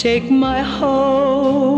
[0.06, 1.75] take my whole